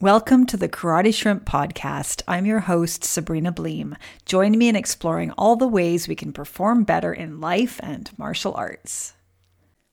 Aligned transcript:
Welcome 0.00 0.44
to 0.46 0.56
the 0.56 0.68
Karate 0.68 1.14
Shrimp 1.14 1.44
Podcast. 1.44 2.20
I'm 2.26 2.46
your 2.46 2.60
host, 2.60 3.04
Sabrina 3.04 3.52
Bleem. 3.52 3.96
Join 4.26 4.58
me 4.58 4.68
in 4.68 4.74
exploring 4.74 5.30
all 5.38 5.54
the 5.54 5.68
ways 5.68 6.08
we 6.08 6.16
can 6.16 6.32
perform 6.32 6.82
better 6.82 7.12
in 7.12 7.40
life 7.40 7.78
and 7.80 8.10
martial 8.18 8.52
arts. 8.54 9.14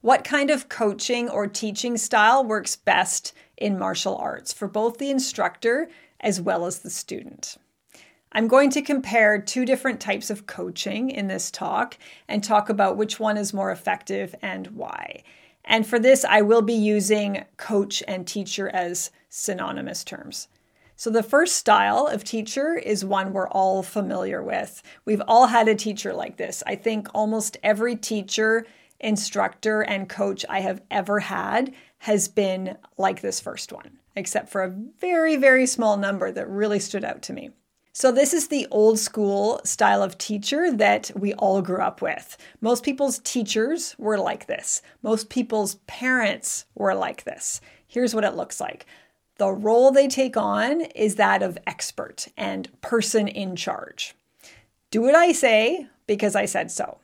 What 0.02 0.24
kind 0.24 0.50
of 0.50 0.70
coaching 0.70 1.30
or 1.30 1.46
teaching 1.46 1.98
style 1.98 2.44
works 2.44 2.76
best 2.76 3.34
in 3.56 3.78
martial 3.78 4.18
arts 4.18 4.52
for 4.52 4.68
both 4.68 4.98
the 4.98 5.12
instructor 5.12 5.88
as 6.20 6.42
well 6.42 6.66
as 6.66 6.80
the 6.80 6.90
student? 6.90 7.58
I'm 8.32 8.48
going 8.48 8.72
to 8.72 8.82
compare 8.82 9.40
two 9.40 9.66
different 9.66 10.02
types 10.02 10.32
of 10.32 10.48
coaching 10.48 11.12
in 11.12 11.28
this 11.28 11.52
talk 11.52 11.96
and 12.28 12.44
talk 12.44 12.70
about 12.70 12.98
which 12.98 13.20
one 13.20 13.38
is 13.38 13.54
more 13.54 13.72
effective 13.72 14.34
and 14.42 14.68
why. 14.68 15.24
And 15.66 15.86
for 15.86 16.00
this, 16.00 16.26
I 16.26 16.42
will 16.42 16.62
be 16.62 16.74
using 16.74 17.46
coach 17.58 18.04
and 18.08 18.28
teacher 18.28 18.70
as 18.70 19.12
synonymous 19.30 20.04
terms. 20.04 20.48
So, 20.96 21.10
the 21.10 21.24
first 21.24 21.56
style 21.56 22.06
of 22.06 22.24
teacher 22.24 22.76
is 22.76 23.04
one 23.04 23.34
we're 23.34 23.48
all 23.48 23.82
familiar 23.82 24.44
with. 24.44 24.84
We've 25.04 25.22
all 25.28 25.48
had 25.48 25.68
a 25.68 25.74
teacher 25.74 26.14
like 26.14 26.38
this. 26.38 26.62
I 26.68 26.76
think 26.76 27.08
almost 27.14 27.58
every 27.64 27.96
teacher, 27.96 28.68
instructor, 29.00 29.82
and 29.82 30.08
coach 30.08 30.46
I 30.48 30.60
have 30.60 30.82
ever 30.92 31.20
had 31.20 31.74
has 32.00 32.28
been 32.28 32.78
like 32.98 33.22
this 33.22 33.40
first 33.40 33.72
one, 33.72 33.98
except 34.16 34.50
for 34.50 34.62
a 34.62 34.76
very, 35.00 35.38
very 35.38 35.66
small 35.66 35.98
number 35.98 36.32
that 36.32 36.48
really 36.48 36.80
stood 36.80 37.04
out 37.04 37.24
to 37.24 37.34
me. 37.34 37.50
So, 37.94 38.12
this 38.12 38.34
is 38.34 38.48
the 38.48 38.68
old 38.72 39.00
school 39.00 39.60
style 39.66 40.02
of 40.02 40.18
teacher 40.18 40.72
that 40.72 41.12
we 41.14 41.34
all 41.34 41.62
grew 41.62 41.82
up 41.82 42.02
with. 42.02 42.38
Most 42.62 42.84
people's 42.84 43.20
teachers 43.20 43.96
were 43.98 44.18
like 44.18 44.48
this, 44.48 44.82
most 45.04 45.30
people's 45.30 45.76
parents 45.88 46.66
were 46.76 46.96
like 46.96 47.24
this. 47.24 47.60
Here's 47.88 48.16
what 48.16 48.24
it 48.24 48.36
looks 48.36 48.62
like 48.62 48.86
the 49.38 49.52
role 49.52 49.92
they 49.92 50.08
take 50.08 50.38
on 50.38 50.82
is 50.82 51.16
that 51.16 51.42
of 51.42 51.58
expert 51.66 52.28
and 52.38 52.70
person 52.82 53.28
in 53.28 53.56
charge. 53.56 54.14
Do 54.92 55.02
what 55.02 55.16
I 55.16 55.32
say 55.32 55.88
because 56.06 56.36
I 56.36 56.46
said 56.46 56.70
so. 56.70 57.00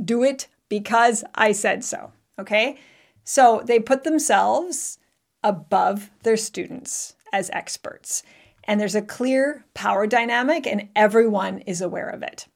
Do 0.00 0.22
it 0.22 0.46
because 0.68 1.24
I 1.34 1.52
said 1.52 1.82
so. 1.82 2.12
Okay? 2.38 2.78
So 3.24 3.62
they 3.66 3.80
put 3.80 4.04
themselves 4.04 4.98
above 5.42 6.10
their 6.22 6.36
students 6.36 7.16
as 7.32 7.50
experts. 7.52 8.22
And 8.64 8.80
there's 8.80 8.94
a 8.94 9.02
clear 9.02 9.64
power 9.74 10.06
dynamic, 10.06 10.66
and 10.66 10.88
everyone 10.96 11.58
is 11.60 11.80
aware 11.80 12.08
of 12.08 12.22
it. 12.22 12.46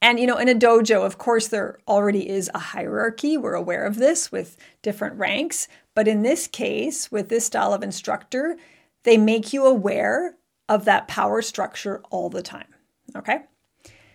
And, 0.00 0.20
you 0.20 0.26
know, 0.26 0.36
in 0.36 0.48
a 0.48 0.54
dojo, 0.54 1.04
of 1.04 1.18
course, 1.18 1.48
there 1.48 1.78
already 1.88 2.28
is 2.28 2.50
a 2.54 2.58
hierarchy. 2.58 3.36
We're 3.36 3.54
aware 3.54 3.84
of 3.84 3.96
this 3.96 4.30
with 4.30 4.56
different 4.82 5.16
ranks. 5.16 5.66
But 5.94 6.06
in 6.06 6.22
this 6.22 6.46
case, 6.46 7.10
with 7.10 7.28
this 7.28 7.46
style 7.46 7.72
of 7.72 7.82
instructor, 7.82 8.56
they 9.02 9.16
make 9.16 9.52
you 9.52 9.66
aware 9.66 10.36
of 10.68 10.84
that 10.84 11.08
power 11.08 11.42
structure 11.42 12.02
all 12.10 12.30
the 12.30 12.42
time. 12.42 12.68
Okay. 13.16 13.40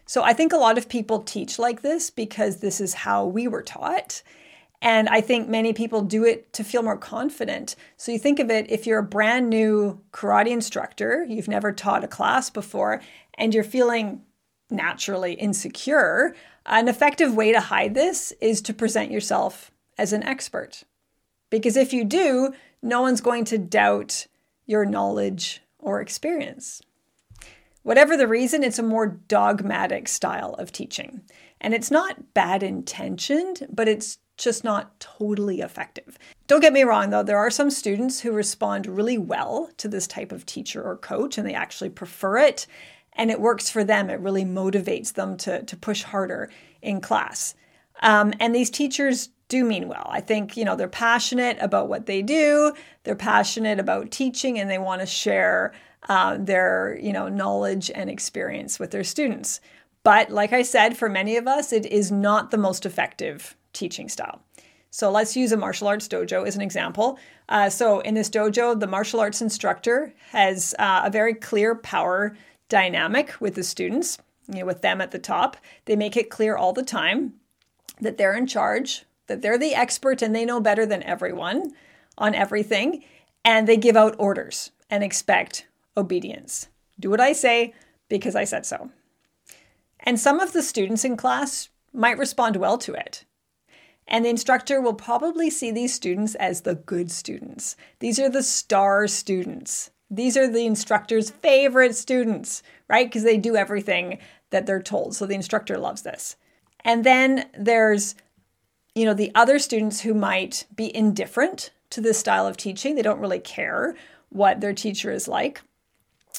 So 0.06 0.24
I 0.24 0.34
think 0.34 0.54
a 0.54 0.58
lot 0.58 0.78
of 0.78 0.88
people 0.88 1.20
teach 1.20 1.60
like 1.60 1.82
this 1.82 2.10
because 2.10 2.58
this 2.58 2.80
is 2.80 2.94
how 2.94 3.26
we 3.26 3.48
were 3.48 3.64
taught. 3.64 4.22
And 4.84 5.08
I 5.08 5.22
think 5.22 5.48
many 5.48 5.72
people 5.72 6.02
do 6.02 6.26
it 6.26 6.52
to 6.54 6.64
feel 6.64 6.84
more 6.84 6.98
confident. 6.98 7.78
So 7.96 8.12
you 8.12 8.20
think 8.20 8.40
of 8.40 8.52
it 8.52 8.70
if 8.70 8.86
you're 8.86 9.00
a 9.00 9.04
brand 9.04 9.50
new 9.50 10.02
karate 10.12 10.52
instructor, 10.52 11.26
you've 11.28 11.48
never 11.48 11.72
taught 11.72 12.04
a 12.04 12.08
class 12.08 12.50
before, 12.50 13.02
and 13.36 13.54
you're 13.54 13.64
feeling 13.64 14.24
naturally 14.70 15.36
insecure, 15.36 16.36
an 16.66 16.90
effective 16.90 17.34
way 17.34 17.54
to 17.54 17.62
hide 17.62 17.94
this 17.94 18.34
is 18.42 18.62
to 18.64 18.74
present 18.74 19.10
yourself 19.10 19.72
as 19.98 20.12
an 20.12 20.24
expert. 20.24 20.84
Because 21.50 21.78
if 21.78 21.94
you 21.94 22.04
do, 22.04 22.54
no 22.82 23.02
one's 23.02 23.22
going 23.22 23.46
to 23.46 23.58
doubt 23.58 24.28
your 24.66 24.84
knowledge 24.84 25.62
or 25.80 26.02
experience. 26.02 26.82
Whatever 27.84 28.18
the 28.18 28.28
reason, 28.28 28.64
it's 28.64 28.80
a 28.80 28.84
more 28.84 29.08
dogmatic 29.08 30.10
style 30.10 30.56
of 30.56 30.74
teaching. 30.74 31.22
And 31.62 31.74
it's 31.74 31.92
not 31.92 32.34
bad 32.34 32.64
intentioned, 32.64 33.68
but 33.72 33.88
it's 33.88 34.18
just 34.38 34.64
not 34.64 35.00
totally 35.00 35.62
effective. 35.62 36.18
Don't 36.48 36.62
get 36.62 36.74
me 36.74 36.84
wrong, 36.84 37.10
though, 37.10 37.24
there 37.24 37.38
are 37.38 37.52
some 37.52 37.70
students 37.70 38.20
who 38.20 38.32
respond 38.32 38.88
really 38.88 39.18
well 39.18 39.70
to 39.78 39.88
this 39.88 40.08
type 40.08 40.32
of 40.32 40.46
teacher 40.46 40.82
or 40.82 40.98
coach 40.98 41.38
and 41.38 41.48
they 41.48 41.54
actually 41.54 41.90
prefer 41.90 42.38
it 42.38 42.68
and 43.14 43.30
it 43.30 43.40
works 43.40 43.70
for 43.70 43.84
them. 43.84 44.10
It 44.10 44.20
really 44.20 44.46
motivates 44.46 45.14
them 45.14 45.38
to, 45.38 45.64
to 45.64 45.78
push 45.78 46.04
harder 46.04 46.50
in 46.82 47.00
class. 47.02 47.56
Um, 48.02 48.34
and 48.40 48.54
these 48.54 48.70
teachers 48.70 49.30
do 49.50 49.64
mean 49.64 49.88
well. 49.88 50.08
I 50.10 50.20
think, 50.20 50.58
you 50.58 50.66
know, 50.66 50.76
they're 50.76 50.88
passionate 50.88 51.58
about 51.60 51.90
what 51.90 52.06
they 52.06 52.22
do, 52.22 52.74
they're 53.04 53.16
passionate 53.16 53.80
about 53.80 54.12
teaching, 54.12 54.60
and 54.60 54.70
they 54.70 54.80
want 54.80 55.02
to 55.02 55.08
share 55.08 55.74
uh, 56.10 56.38
their, 56.40 56.98
you 57.02 57.14
know, 57.14 57.30
knowledge 57.30 57.92
and 57.94 58.10
experience 58.10 58.80
with 58.80 58.92
their 58.92 59.04
students. 59.04 59.62
But 60.04 60.30
like 60.32 60.52
I 60.52 60.64
said, 60.64 60.98
for 60.98 61.08
many 61.08 61.38
of 61.38 61.48
us, 61.48 61.72
it 61.72 61.86
is 61.86 62.12
not 62.12 62.52
the 62.52 62.58
most 62.58 62.86
effective 62.86 63.56
teaching 63.74 64.10
style. 64.10 64.42
So 64.90 65.10
let's 65.10 65.36
use 65.36 65.52
a 65.52 65.58
martial 65.58 65.88
arts 65.88 66.08
dojo 66.08 66.46
as 66.46 66.56
an 66.56 66.62
example. 66.62 67.18
Uh, 67.50 67.70
so 67.70 68.00
in 68.02 68.14
this 68.14 68.30
dojo, 68.30 68.80
the 68.80 68.86
martial 68.86 69.20
arts 69.20 69.42
instructor 69.42 70.14
has 70.30 70.76
uh, 70.78 71.02
a 71.06 71.10
very 71.10 71.34
clear 71.34 71.74
power 71.74 72.38
dynamic 72.70 73.34
with 73.42 73.56
the 73.56 73.64
students, 73.64 74.20
you 74.48 74.60
know, 74.60 74.66
with 74.66 74.84
them 74.84 75.02
at 75.02 75.10
the 75.10 75.18
top. 75.18 75.58
They 75.86 75.96
make 75.96 76.16
it 76.16 76.30
clear 76.30 76.56
all 76.56 76.74
the 76.74 76.84
time 76.84 77.34
that 78.02 78.18
they're 78.18 78.38
in 78.38 78.46
charge, 78.46 79.04
that 79.28 79.42
they're 79.42 79.58
the 79.58 79.74
expert 79.74 80.22
and 80.22 80.36
they 80.36 80.46
know 80.46 80.60
better 80.60 80.86
than 80.86 81.02
everyone 81.04 81.74
on 82.18 82.36
everything. 82.36 83.04
And 83.44 83.68
they 83.68 83.78
give 83.78 83.98
out 83.98 84.16
orders 84.20 84.72
and 84.92 85.04
expect 85.04 85.66
obedience. 85.98 86.68
Do 87.00 87.10
what 87.10 87.20
I 87.20 87.34
say 87.34 87.74
because 88.10 88.36
I 88.36 88.44
said 88.44 88.66
so. 88.66 88.92
And 90.00 90.20
some 90.20 90.40
of 90.40 90.54
the 90.54 90.62
students 90.62 91.04
in 91.04 91.18
class 91.18 91.70
might 91.92 92.18
respond 92.18 92.58
well 92.58 92.78
to 92.78 92.94
it. 92.94 93.26
And 94.08 94.26
the 94.26 94.30
instructor 94.30 94.82
will 94.82 94.94
probably 94.94 95.50
see 95.50 95.72
these 95.72 95.94
students 95.94 96.36
as 96.36 96.62
the 96.62 96.76
good 96.76 97.10
students. 97.12 97.76
These 98.00 98.20
are 98.20 98.30
the 98.30 98.44
star 98.44 99.08
students. 99.08 99.92
These 100.10 100.38
are 100.38 100.48
the 100.48 100.66
instructor's 100.66 101.32
favorite 101.32 101.96
students, 101.96 102.62
right? 102.90 103.08
Because 103.08 103.24
they 103.24 103.38
do 103.38 103.56
everything 103.56 104.20
that 104.50 104.66
they're 104.66 104.82
told. 104.82 105.16
So 105.16 105.26
the 105.26 105.36
instructor 105.36 105.78
loves 105.78 106.04
this. 106.04 106.36
And 106.82 107.04
then 107.04 107.50
there's, 107.58 108.16
you 108.94 109.06
know, 109.06 109.14
the 109.14 109.32
other 109.34 109.58
students 109.58 110.02
who 110.02 110.14
might 110.14 110.66
be 110.76 110.96
indifferent 110.96 111.72
to 111.92 112.02
this 112.02 112.20
style 112.20 112.46
of 112.46 112.58
teaching. 112.58 112.96
They 112.96 113.02
don't 113.02 113.20
really 113.20 113.40
care 113.40 113.96
what 114.30 114.62
their 114.62 114.74
teacher 114.74 115.12
is 115.12 115.28
like. 115.28 115.62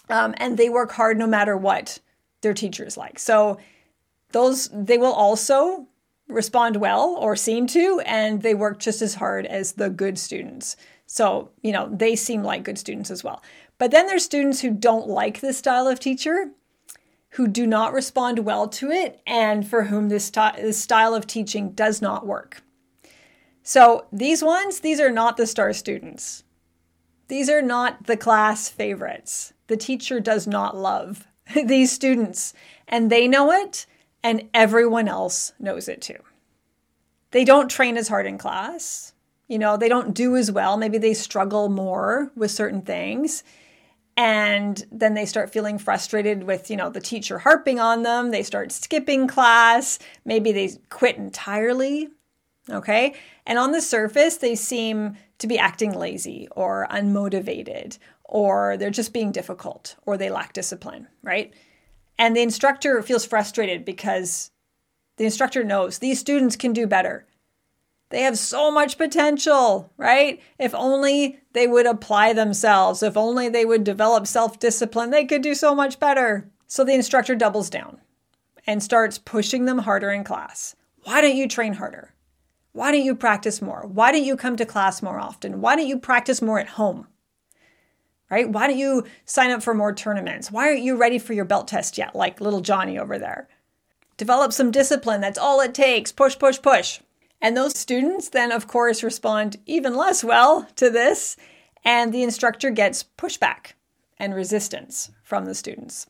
Um, 0.09 0.35
and 0.37 0.59
they 0.59 0.69
work 0.69 0.93
hard 0.93 1.19
no 1.19 1.27
matter 1.27 1.57
what 1.57 1.99
their 2.43 2.55
teacher 2.55 2.85
is 2.85 2.97
like. 2.97 3.19
So 3.19 3.59
those, 4.33 4.69
they 4.73 4.99
will 4.99 5.13
also 5.13 5.87
respond 6.29 6.77
well 6.77 7.17
or 7.19 7.37
seem 7.37 7.67
to, 7.69 8.01
and 8.07 8.43
they 8.43 8.55
work 8.55 8.79
just 8.79 9.03
as 9.03 9.15
hard 9.15 9.47
as 9.47 9.73
the 9.73 9.91
good 9.91 10.19
students. 10.19 10.77
So, 11.07 11.51
you 11.63 11.73
know, 11.73 11.89
they 11.93 12.17
seem 12.17 12.43
like 12.43 12.65
good 12.65 12.79
students 12.79 13.11
as 13.11 13.23
well. 13.23 13.43
But 13.79 13.91
then 13.91 14.07
there's 14.07 14.25
students 14.25 14.61
who 14.61 14.71
don't 14.71 15.09
like 15.09 15.41
this 15.41 15.59
style 15.59 15.87
of 15.87 16.01
teacher, 16.01 16.51
who 17.31 17.49
do 17.49 17.67
not 17.67 17.93
respond 17.93 18.41
well 18.41 18.69
to 18.69 18.91
it, 18.91 19.21
and 19.27 19.67
for 19.67 19.85
whom 19.85 20.09
this, 20.09 20.31
this 20.31 20.79
style 20.79 21.15
of 21.15 21.27
teaching 21.27 21.73
does 21.73 22.01
not 22.01 22.27
work. 22.27 22.63
So 23.63 24.07
these 24.13 24.43
ones, 24.43 24.81
these 24.81 25.01
are 25.01 25.11
not 25.11 25.37
the 25.37 25.47
star 25.47 25.73
students. 25.73 26.45
These 27.29 27.49
are 27.49 27.63
not 27.63 28.07
the 28.07 28.17
class 28.17 28.69
favorites. 28.69 29.53
The 29.67 29.77
teacher 29.77 30.21
does 30.21 30.47
not 30.47 30.77
love 30.77 31.27
these 31.65 31.91
students, 31.91 32.55
and 32.87 33.11
they 33.11 33.27
know 33.27 33.51
it, 33.51 33.87
and 34.25 34.49
everyone 34.53 35.07
else 35.07 35.53
knows 35.61 35.87
it 35.87 36.03
too. 36.03 36.19
They 37.31 37.45
don't 37.45 37.69
train 37.69 37.97
as 37.97 38.09
hard 38.09 38.27
in 38.27 38.39
class. 38.39 39.13
You 39.47 39.59
know, 39.59 39.77
they 39.77 39.89
don't 39.89 40.15
do 40.15 40.35
as 40.35 40.51
well. 40.51 40.77
Maybe 40.77 40.99
they 40.99 41.15
struggle 41.15 41.69
more 41.69 42.33
with 42.35 42.51
certain 42.51 42.83
things 42.83 43.45
and 44.17 44.87
then 44.93 45.15
they 45.15 45.27
start 45.27 45.53
feeling 45.53 45.79
frustrated 45.79 46.45
with 46.45 46.71
you 46.71 46.77
know 46.77 46.91
the 46.91 47.01
teacher 47.01 47.39
harping 47.39 47.81
on 47.81 48.03
them 48.03 48.31
they 48.31 48.43
start 48.43 48.71
skipping 48.71 49.27
class 49.27 49.99
maybe 50.25 50.53
they 50.53 50.71
quit 50.89 51.17
entirely 51.17 52.09
okay 52.71 53.15
and 53.47 53.59
on 53.59 53.73
the 53.73 53.81
surface 53.81 54.37
they 54.37 54.55
seem 54.55 55.17
to 55.39 55.47
be 55.47 55.59
acting 55.59 55.93
lazy 55.93 56.47
or 56.53 56.87
unmotivated 56.91 57.99
or 58.25 58.77
they're 58.77 58.91
just 58.91 59.13
being 59.13 59.33
difficult 59.33 59.97
or 60.07 60.17
they 60.17 60.31
lack 60.31 60.53
discipline 60.53 61.09
right 61.23 61.53
and 62.19 62.37
the 62.37 62.43
instructor 62.43 63.03
feels 63.03 63.27
frustrated 63.27 63.85
because 63.85 64.51
the 65.17 65.25
instructor 65.25 65.65
knows 65.65 65.99
these 65.99 66.19
students 66.19 66.57
can 66.57 66.73
do 66.73 66.87
better 66.87 67.27
they 68.15 68.23
have 68.23 68.39
so 68.39 68.71
much 68.71 68.97
potential, 68.97 69.93
right? 69.97 70.41
If 70.57 70.73
only 70.73 71.41
they 71.53 71.67
would 71.67 71.85
apply 71.85 72.33
themselves, 72.33 73.03
if 73.03 73.17
only 73.17 73.49
they 73.49 73.65
would 73.65 73.83
develop 73.83 74.29
self 74.29 74.61
discipline, 74.61 75.11
they 75.11 75.25
could 75.25 75.43
do 75.43 75.53
so 75.53 75.75
much 75.75 75.99
better. 75.99 76.49
So 76.69 76.85
the 76.85 76.95
instructor 76.95 77.35
doubles 77.35 77.69
down 77.69 78.01
and 78.69 78.81
starts 78.81 79.19
pushing 79.19 79.65
them 79.65 79.79
harder 79.79 80.11
in 80.11 80.23
class. 80.23 80.77
Why 81.03 81.21
don't 81.21 81.37
you 81.37 81.49
train 81.49 81.75
harder? 81.75 82.15
Why 82.73 82.93
don't 82.93 83.05
you 83.05 83.17
practice 83.17 83.61
more? 83.61 83.85
Why 83.85 84.13
don't 84.13 84.25
you 84.25 84.37
come 84.37 84.57
to 84.57 84.65
class 84.65 85.03
more 85.03 85.19
often? 85.19 85.61
Why 85.61 85.75
don't 85.75 85.89
you 85.89 85.99
practice 85.99 86.41
more 86.41 86.61
at 86.61 86.69
home? 86.69 87.09
Right? 88.31 88.49
Why 88.49 88.67
don't 88.67 88.79
you 88.79 89.05
sign 89.25 89.51
up 89.51 89.63
for 89.63 89.75
more 89.75 89.95
tournaments? 89.95 90.51
Why 90.51 90.69
aren't 90.69 90.83
you 90.83 90.97
ready 90.97 91.19
for 91.19 91.33
your 91.33 91.45
belt 91.45 91.69
test 91.69 91.99
yet, 91.99 92.15
like 92.15 92.41
little 92.41 92.61
Johnny 92.61 92.99
over 92.99 93.19
there? 93.19 93.49
Develop 94.17 94.53
some 94.53 94.71
discipline. 94.71 95.21
That's 95.21 95.39
all 95.39 95.61
it 95.61 95.75
takes. 95.75 96.13
Push, 96.13 96.39
push, 96.39 96.61
push. 96.61 97.01
And 97.41 97.57
those 97.57 97.79
students 97.79 98.29
then, 98.29 98.53
of 98.53 98.69
course, 98.69 99.03
respond 99.03 99.57
even 99.67 99.95
less 99.95 100.25
well 100.25 100.67
to 100.77 100.89
this, 100.89 101.37
and 101.85 102.13
the 102.13 102.23
instructor 102.23 102.71
gets 102.71 103.05
pushback 103.19 103.73
and 104.19 104.35
resistance 104.35 105.11
from 105.23 105.45
the 105.45 105.55
students. 105.55 106.07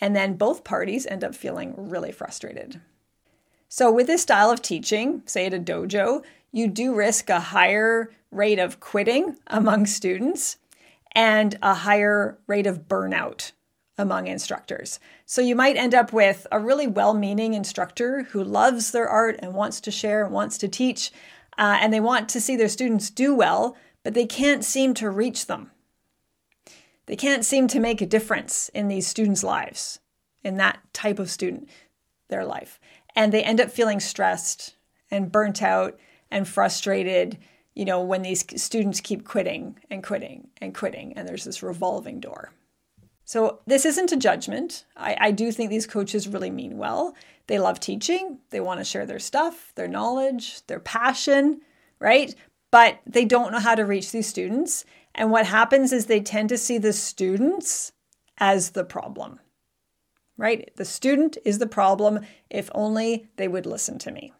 And 0.00 0.16
then 0.16 0.34
both 0.34 0.64
parties 0.64 1.06
end 1.06 1.22
up 1.24 1.34
feeling 1.34 1.74
really 1.76 2.12
frustrated. 2.12 2.80
So, 3.68 3.90
with 3.90 4.08
this 4.08 4.22
style 4.22 4.50
of 4.50 4.60
teaching, 4.60 5.22
say 5.24 5.46
at 5.46 5.54
a 5.54 5.58
dojo, 5.58 6.22
you 6.50 6.68
do 6.68 6.94
risk 6.94 7.30
a 7.30 7.40
higher 7.40 8.10
rate 8.30 8.58
of 8.58 8.80
quitting 8.80 9.38
among 9.46 9.86
students 9.86 10.58
and 11.14 11.58
a 11.62 11.74
higher 11.74 12.38
rate 12.46 12.66
of 12.66 12.88
burnout 12.88 13.52
among 13.98 14.26
instructors. 14.26 14.98
So 15.26 15.40
you 15.40 15.54
might 15.54 15.76
end 15.76 15.94
up 15.94 16.12
with 16.12 16.46
a 16.50 16.58
really 16.58 16.86
well 16.86 17.14
meaning 17.14 17.54
instructor 17.54 18.24
who 18.30 18.42
loves 18.42 18.90
their 18.90 19.08
art 19.08 19.38
and 19.40 19.54
wants 19.54 19.80
to 19.82 19.90
share 19.90 20.24
and 20.24 20.32
wants 20.32 20.58
to 20.58 20.68
teach, 20.68 21.10
uh, 21.58 21.78
and 21.80 21.92
they 21.92 22.00
want 22.00 22.28
to 22.30 22.40
see 22.40 22.56
their 22.56 22.68
students 22.68 23.10
do 23.10 23.34
well, 23.34 23.76
but 24.02 24.14
they 24.14 24.26
can't 24.26 24.64
seem 24.64 24.94
to 24.94 25.10
reach 25.10 25.46
them. 25.46 25.70
They 27.06 27.16
can't 27.16 27.44
seem 27.44 27.68
to 27.68 27.80
make 27.80 28.00
a 28.00 28.06
difference 28.06 28.68
in 28.70 28.88
these 28.88 29.06
students' 29.06 29.44
lives, 29.44 30.00
in 30.42 30.56
that 30.56 30.78
type 30.92 31.18
of 31.18 31.30
student, 31.30 31.68
their 32.28 32.44
life. 32.44 32.80
And 33.14 33.32
they 33.32 33.42
end 33.42 33.60
up 33.60 33.70
feeling 33.70 34.00
stressed 34.00 34.76
and 35.10 35.30
burnt 35.30 35.62
out 35.62 35.98
and 36.30 36.48
frustrated 36.48 37.38
you 37.74 37.84
know, 37.84 38.02
when 38.02 38.22
these 38.22 38.44
students 38.62 39.00
keep 39.00 39.24
quitting 39.24 39.78
and 39.90 40.02
quitting 40.02 40.48
and 40.60 40.74
quitting, 40.74 41.14
and 41.14 41.26
there's 41.26 41.44
this 41.44 41.62
revolving 41.62 42.20
door. 42.20 42.52
So, 43.24 43.60
this 43.66 43.86
isn't 43.86 44.12
a 44.12 44.16
judgment. 44.16 44.84
I, 44.96 45.16
I 45.18 45.30
do 45.30 45.52
think 45.52 45.70
these 45.70 45.86
coaches 45.86 46.28
really 46.28 46.50
mean 46.50 46.76
well. 46.76 47.14
They 47.46 47.58
love 47.58 47.80
teaching, 47.80 48.38
they 48.50 48.60
want 48.60 48.80
to 48.80 48.84
share 48.84 49.06
their 49.06 49.18
stuff, 49.18 49.72
their 49.74 49.88
knowledge, 49.88 50.66
their 50.66 50.80
passion, 50.80 51.60
right? 51.98 52.34
But 52.70 53.00
they 53.06 53.24
don't 53.24 53.52
know 53.52 53.58
how 53.58 53.74
to 53.74 53.84
reach 53.84 54.12
these 54.12 54.26
students. 54.26 54.84
And 55.14 55.30
what 55.30 55.46
happens 55.46 55.92
is 55.92 56.06
they 56.06 56.20
tend 56.20 56.48
to 56.50 56.58
see 56.58 56.78
the 56.78 56.92
students 56.92 57.92
as 58.38 58.70
the 58.70 58.84
problem, 58.84 59.40
right? 60.36 60.70
The 60.76 60.84
student 60.84 61.36
is 61.44 61.58
the 61.58 61.66
problem 61.66 62.20
if 62.48 62.70
only 62.74 63.28
they 63.36 63.48
would 63.48 63.66
listen 63.66 63.98
to 64.00 64.10
me. 64.10 64.32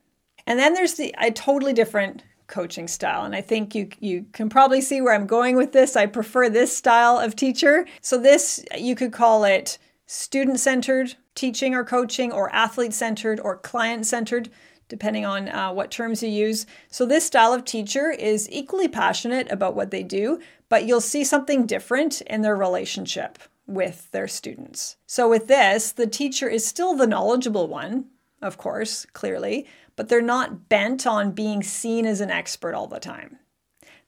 And 0.46 0.58
then 0.58 0.75
there's 0.75 0.94
the 0.94 1.14
a 1.20 1.31
totally 1.31 1.73
different 1.73 2.25
coaching 2.52 2.87
style. 2.87 3.25
And 3.25 3.34
I 3.34 3.40
think 3.40 3.75
you 3.75 3.88
you 3.99 4.26
can 4.32 4.49
probably 4.49 4.81
see 4.81 5.00
where 5.00 5.14
I'm 5.14 5.26
going 5.26 5.56
with 5.56 5.72
this. 5.72 5.96
I 5.96 6.06
prefer 6.06 6.49
this 6.49 6.76
style 6.76 7.19
of 7.19 7.34
teacher. 7.34 7.87
So 8.00 8.19
this 8.19 8.64
you 8.76 8.94
could 8.94 9.12
call 9.12 9.44
it 9.44 9.78
student-centered 10.06 11.16
teaching 11.34 11.75
or 11.75 11.84
coaching 11.84 12.31
or 12.31 12.52
athlete-centered 12.54 13.40
or 13.40 13.56
client-centered 13.56 14.50
depending 14.88 15.25
on 15.25 15.49
uh, 15.49 15.72
what 15.72 15.90
terms 15.90 16.22
you 16.22 16.28
use. 16.28 16.66
So, 16.90 17.06
this 17.06 17.25
style 17.25 17.54
of 17.54 17.64
teacher 17.64 18.10
is 18.10 18.46
equally 18.52 18.88
passionate 18.88 19.50
about 19.50 19.75
what 19.75 19.90
they 19.90 20.02
do, 20.02 20.38
but 20.69 20.84
you'll 20.84 21.00
see 21.00 21.25
something 21.25 21.64
different 21.64 22.20
in 22.22 22.43
their 22.43 22.54
relationship 22.54 23.38
with 23.66 24.10
their 24.10 24.28
students. 24.28 24.99
So, 25.06 25.31
with 25.31 25.46
this, 25.46 25.93
the 25.93 26.06
teacher 26.06 26.46
is 26.46 26.66
still 26.66 26.94
the 26.94 27.06
knowledgeable 27.06 27.69
one, 27.69 28.04
of 28.43 28.58
course, 28.58 29.06
clearly, 29.14 29.66
but 29.97 30.09
they're 30.09 30.23
not 30.23 30.69
bent 30.69 31.06
on 31.06 31.33
being 31.33 31.62
seen 31.62 32.06
as 32.06 32.21
an 32.21 32.31
expert 32.31 32.75
all 32.75 32.87
the 32.87 33.00
time. 33.00 33.39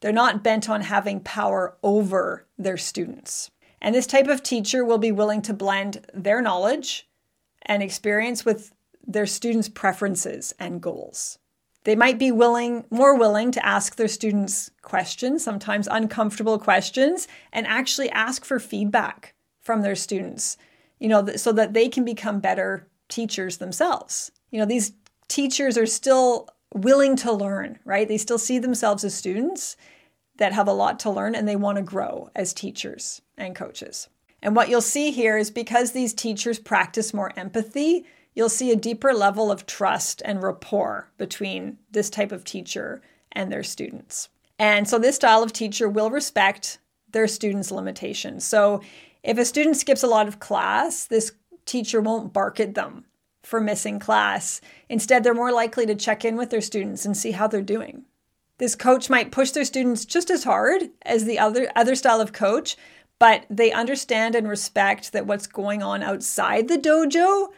They're 0.01 0.13
not 0.13 0.43
bent 0.43 0.69
on 0.69 0.83
having 0.83 1.21
power 1.21 1.77
over 1.83 2.47
their 2.59 2.77
students. 2.77 3.51
And 3.81 3.95
this 3.95 4.07
type 4.07 4.29
of 4.29 4.43
teacher 4.43 4.85
will 4.85 4.99
be 4.99 5.13
willing 5.13 5.43
to 5.43 5.55
blend 5.55 6.07
their 6.13 6.41
knowledge 6.41 7.09
and 7.63 7.83
experience 7.83 8.45
with 8.45 8.73
their 9.07 9.27
students' 9.27 9.69
preferences 9.69 10.55
and 10.59 10.81
goals. 10.81 11.39
They 11.85 11.95
might 11.95 12.19
be 12.19 12.33
willing, 12.33 12.85
more 12.91 13.15
willing 13.17 13.53
to 13.53 13.65
ask 13.65 13.97
their 13.97 14.09
students 14.09 14.71
questions, 14.81 15.45
sometimes 15.45 15.87
uncomfortable 15.87 16.59
questions, 16.59 17.29
and 17.53 17.67
actually 17.67 18.09
ask 18.11 18.45
for 18.45 18.59
feedback 18.59 19.35
from 19.61 19.83
their 19.83 19.95
students, 19.95 20.57
you 20.99 21.09
know, 21.09 21.27
so 21.37 21.53
that 21.53 21.75
they 21.75 21.89
can 21.89 22.05
become 22.05 22.41
better 22.41 22.89
teachers 23.09 23.59
themselves. 23.59 24.33
You 24.51 24.61
know, 24.61 24.67
these 24.67 24.93
teachers 25.29 25.77
are 25.77 25.87
still 25.87 26.49
willing 26.75 27.17
to 27.17 27.33
learn, 27.33 27.79
right? 27.85 28.09
They 28.09 28.19
still 28.19 28.39
see 28.39 28.59
themselves 28.59 29.05
as 29.05 29.15
students 29.15 29.77
that 30.37 30.53
have 30.53 30.67
a 30.67 30.73
lot 30.73 30.99
to 31.01 31.11
learn 31.11 31.35
and 31.35 31.47
they 31.47 31.57
want 31.57 31.77
to 31.77 31.83
grow 31.83 32.31
as 32.35 32.53
teachers 32.53 33.23
and 33.37 33.55
coaches. 33.55 34.09
And 34.43 34.55
what 34.55 34.69
you'll 34.69 34.83
see 34.83 35.11
here 35.11 35.39
is 35.39 35.51
because 35.51 35.93
these 35.93 36.13
teachers 36.13 36.59
practice 36.59 37.15
more 37.15 37.33
empathy, 37.37 38.05
you'll 38.35 38.49
see 38.49 38.73
a 38.73 38.77
deeper 38.77 39.15
level 39.15 39.51
of 39.51 39.67
trust 39.67 40.21
and 40.25 40.43
rapport 40.43 41.11
between 41.17 41.79
this 41.91 42.11
type 42.11 42.33
of 42.33 42.45
teacher 42.45 43.01
and 43.33 43.51
their 43.51 43.63
students. 43.63 44.29
And 44.59 44.89
so 44.89 44.99
this 44.99 45.17
style 45.17 45.43
of 45.43 45.53
teacher 45.53 45.89
will 45.89 46.11
respect 46.11 46.79
their 47.13 47.29
students' 47.29 47.71
limitations. 47.71 48.45
So 48.45 48.83
if 49.23 49.39
a 49.39 49.45
student 49.45 49.77
skips 49.77 50.03
a 50.03 50.09
lot 50.09 50.29
of 50.29 50.41
class, 50.41 51.07
this 51.07 51.33
teacher 51.65 52.01
won't 52.01 52.33
bark 52.33 52.61
at 52.61 52.75
them 52.75 53.07
for 53.45 53.61
missing 53.61 53.99
class. 53.99 54.61
Instead, 54.89 55.23
they're 55.23 55.35
more 55.35 55.53
likely 55.53 55.87
to 55.87 55.95
check 55.95 56.25
in 56.25 56.37
with 56.37 56.51
their 56.51 56.61
students 56.61 57.05
and 57.05 57.17
see 57.17 57.33
how 57.33 57.47
they're 57.47 57.63
doing. 57.63 58.05
This 58.59 58.75
coach 58.75 59.11
might 59.11 59.33
push 59.33 59.51
their 59.51 59.65
students 59.65 60.05
just 60.05 60.31
as 60.31 60.45
hard 60.45 60.91
as 61.03 61.25
the 61.25 61.39
other 61.39 61.71
other 61.75 61.95
style 61.95 62.21
of 62.21 62.33
coach, 62.33 62.77
but 63.19 63.47
they 63.51 63.73
understand 63.73 64.35
and 64.35 64.49
respect 64.49 65.13
that 65.13 65.27
what's 65.27 65.47
going 65.47 65.83
on 65.83 66.03
outside 66.03 66.69
the 66.69 66.79
dojo 66.79 67.49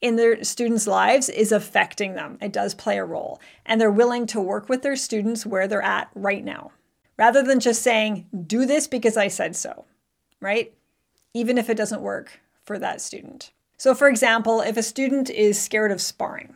in 0.00 0.16
their 0.16 0.42
students' 0.42 0.86
lives 0.86 1.28
is 1.28 1.52
affecting 1.52 2.14
them. 2.14 2.38
It 2.40 2.52
does 2.52 2.74
play 2.74 2.98
a 2.98 3.04
role. 3.04 3.40
And 3.66 3.80
they're 3.80 3.90
willing 3.90 4.26
to 4.28 4.40
work 4.40 4.68
with 4.68 4.82
their 4.82 4.96
students 4.96 5.44
where 5.44 5.68
they're 5.68 5.82
at 5.82 6.10
right 6.14 6.42
now, 6.42 6.72
rather 7.16 7.42
than 7.42 7.60
just 7.60 7.82
saying, 7.82 8.26
do 8.46 8.64
this 8.64 8.86
because 8.86 9.16
I 9.16 9.28
said 9.28 9.54
so, 9.54 9.84
right? 10.40 10.72
Even 11.34 11.58
if 11.58 11.68
it 11.68 11.76
doesn't 11.76 12.00
work 12.02 12.40
for 12.64 12.78
that 12.78 13.00
student. 13.00 13.52
So, 13.80 13.94
for 13.94 14.08
example, 14.08 14.60
if 14.60 14.76
a 14.76 14.82
student 14.82 15.30
is 15.30 15.58
scared 15.58 15.90
of 15.90 16.02
sparring, 16.02 16.54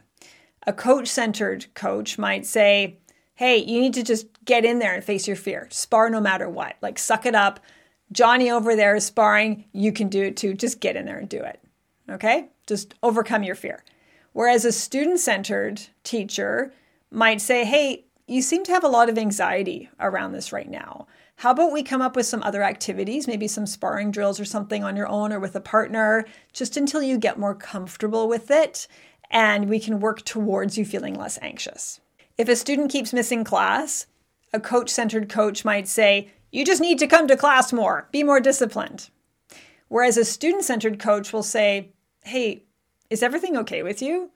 a 0.67 0.75
coach 0.75 1.09
centered 1.09 1.73
coach 1.73 2.19
might 2.19 2.45
say, 2.45 2.99
Hey, 3.35 3.57
you 3.57 3.81
need 3.81 3.95
to 3.95 4.03
just 4.03 4.27
get 4.45 4.67
in 4.67 4.79
there 4.79 4.95
and 4.95 5.03
face 5.03 5.27
your 5.27 5.35
fear. 5.35 5.67
Spar 5.71 6.11
no 6.11 6.21
matter 6.21 6.51
what. 6.51 6.77
Like, 6.83 6.99
suck 6.99 7.25
it 7.25 7.35
up. 7.35 7.61
Johnny 8.13 8.51
over 8.51 8.77
there 8.77 8.95
is 8.95 9.07
sparring. 9.07 9.65
You 9.73 9.91
can 9.91 10.11
do 10.11 10.23
it 10.25 10.37
too. 10.37 10.53
Just 10.53 10.81
get 10.81 10.97
in 10.97 11.07
there 11.07 11.17
and 11.17 11.27
do 11.27 11.41
it. 11.41 11.61
Okay? 12.11 12.51
Just 12.67 12.93
overcome 13.03 13.43
your 13.43 13.55
fear. 13.55 13.83
Whereas 14.35 14.67
a 14.67 14.71
student 14.71 15.19
centered 15.19 15.81
teacher 16.03 16.75
might 17.11 17.41
say, 17.41 17.65
Hey, 17.65 18.05
you 18.27 18.43
seem 18.43 18.65
to 18.65 18.73
have 18.73 18.85
a 18.85 18.89
lot 18.89 19.09
of 19.09 19.17
anxiety 19.17 19.89
around 19.99 20.33
this 20.33 20.53
right 20.53 20.69
now. 20.69 21.07
How 21.37 21.51
about 21.51 21.73
we 21.73 21.83
come 21.83 22.01
up 22.01 22.17
with 22.17 22.27
some 22.27 22.43
other 22.43 22.63
activities, 22.63 23.27
maybe 23.27 23.49
some 23.49 23.67
sparring 23.67 24.11
drills 24.11 24.41
or 24.41 24.45
something 24.45 24.83
on 24.83 24.97
your 24.97 25.09
own 25.09 25.33
or 25.33 25.41
with 25.41 25.55
a 25.57 25.61
partner, 25.61 26.25
just 26.53 26.77
until 26.77 27.03
you 27.03 27.19
get 27.19 27.39
more 27.39 27.55
comfortable 27.55 28.29
with 28.29 28.51
it 28.51 28.87
and 29.31 29.69
we 29.69 29.81
can 29.81 30.01
work 30.01 30.25
towards 30.25 30.79
you 30.79 30.85
feeling 30.85 31.15
less 31.15 31.39
anxious. 31.43 32.01
If 32.39 32.49
a 32.49 32.57
student 32.57 32.91
keeps 32.91 33.13
missing 33.13 33.45
class, 33.45 34.07
a 34.53 34.61
coach 34.61 34.89
centered 34.89 35.29
coach 35.29 35.65
might 35.65 35.89
say, 35.89 36.31
You 36.51 36.65
just 36.65 36.81
need 36.81 36.99
to 37.01 37.07
come 37.07 37.27
to 37.29 37.37
class 37.37 37.73
more, 37.73 38.09
be 38.13 38.23
more 38.23 38.41
disciplined. 38.41 39.11
Whereas 39.89 40.17
a 40.17 40.25
student 40.25 40.65
centered 40.65 40.99
coach 40.99 41.33
will 41.33 41.43
say, 41.43 41.91
Hey, 42.23 42.65
is 43.11 43.23
everything 43.23 43.57
okay 43.59 43.83
with 43.83 44.01
you? 44.01 44.31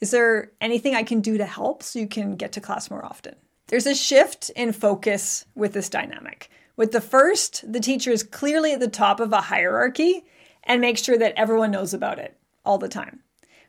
Is 0.00 0.10
there 0.10 0.52
anything 0.60 0.94
I 0.94 1.02
can 1.02 1.20
do 1.20 1.38
to 1.38 1.44
help 1.44 1.82
so 1.82 1.98
you 1.98 2.06
can 2.06 2.36
get 2.36 2.52
to 2.52 2.60
class 2.60 2.90
more 2.90 3.04
often? 3.04 3.34
There's 3.68 3.86
a 3.86 3.94
shift 3.94 4.50
in 4.56 4.72
focus 4.72 5.44
with 5.54 5.74
this 5.74 5.90
dynamic. 5.90 6.50
With 6.76 6.92
the 6.92 7.02
first, 7.02 7.70
the 7.70 7.80
teacher 7.80 8.10
is 8.10 8.22
clearly 8.22 8.72
at 8.72 8.80
the 8.80 8.88
top 8.88 9.20
of 9.20 9.32
a 9.32 9.42
hierarchy 9.42 10.24
and 10.64 10.80
makes 10.80 11.02
sure 11.02 11.18
that 11.18 11.34
everyone 11.36 11.70
knows 11.70 11.92
about 11.92 12.18
it 12.18 12.36
all 12.64 12.78
the 12.78 12.88
time. 12.88 13.20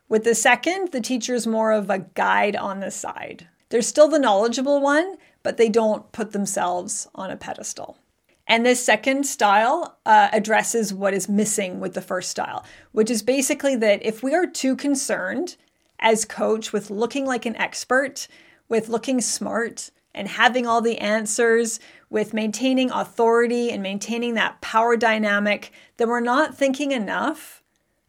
With 0.07 0.23
the 0.23 0.35
second, 0.35 0.91
the 0.91 1.01
teacher 1.01 1.35
is 1.35 1.45
more 1.45 1.71
of 1.71 1.89
a 1.89 1.99
guide 1.99 2.55
on 2.55 2.79
the 2.79 2.91
side. 2.91 3.47
They're 3.69 3.81
still 3.81 4.07
the 4.07 4.19
knowledgeable 4.19 4.81
one, 4.81 5.17
but 5.43 5.57
they 5.57 5.69
don't 5.69 6.11
put 6.13 6.31
themselves 6.31 7.07
on 7.13 7.29
a 7.29 7.37
pedestal. 7.37 7.97
And 8.47 8.65
this 8.65 8.83
second 8.83 9.25
style 9.25 9.99
uh, 10.05 10.29
addresses 10.31 10.93
what 10.93 11.13
is 11.13 11.29
missing 11.29 11.79
with 11.79 11.93
the 11.93 12.01
first 12.01 12.31
style, 12.31 12.65
which 12.93 13.11
is 13.11 13.21
basically 13.21 13.75
that 13.75 14.03
if 14.03 14.23
we 14.23 14.33
are 14.33 14.47
too 14.47 14.75
concerned 14.75 15.57
as 15.99 16.25
coach 16.25 16.71
with 16.73 16.89
looking 16.89 17.25
like 17.25 17.45
an 17.45 17.55
expert, 17.57 18.27
with 18.69 18.87
looking 18.87 19.19
smart 19.19 19.89
and 20.15 20.27
having 20.27 20.65
all 20.65 20.81
the 20.81 20.99
answers, 20.99 21.79
with 22.09 22.33
maintaining 22.33 22.89
authority 22.91 23.71
and 23.71 23.83
maintaining 23.83 24.33
that 24.35 24.61
power 24.61 24.97
dynamic, 24.97 25.71
then 25.97 26.07
we're 26.09 26.19
not 26.19 26.57
thinking 26.57 26.91
enough 26.91 27.61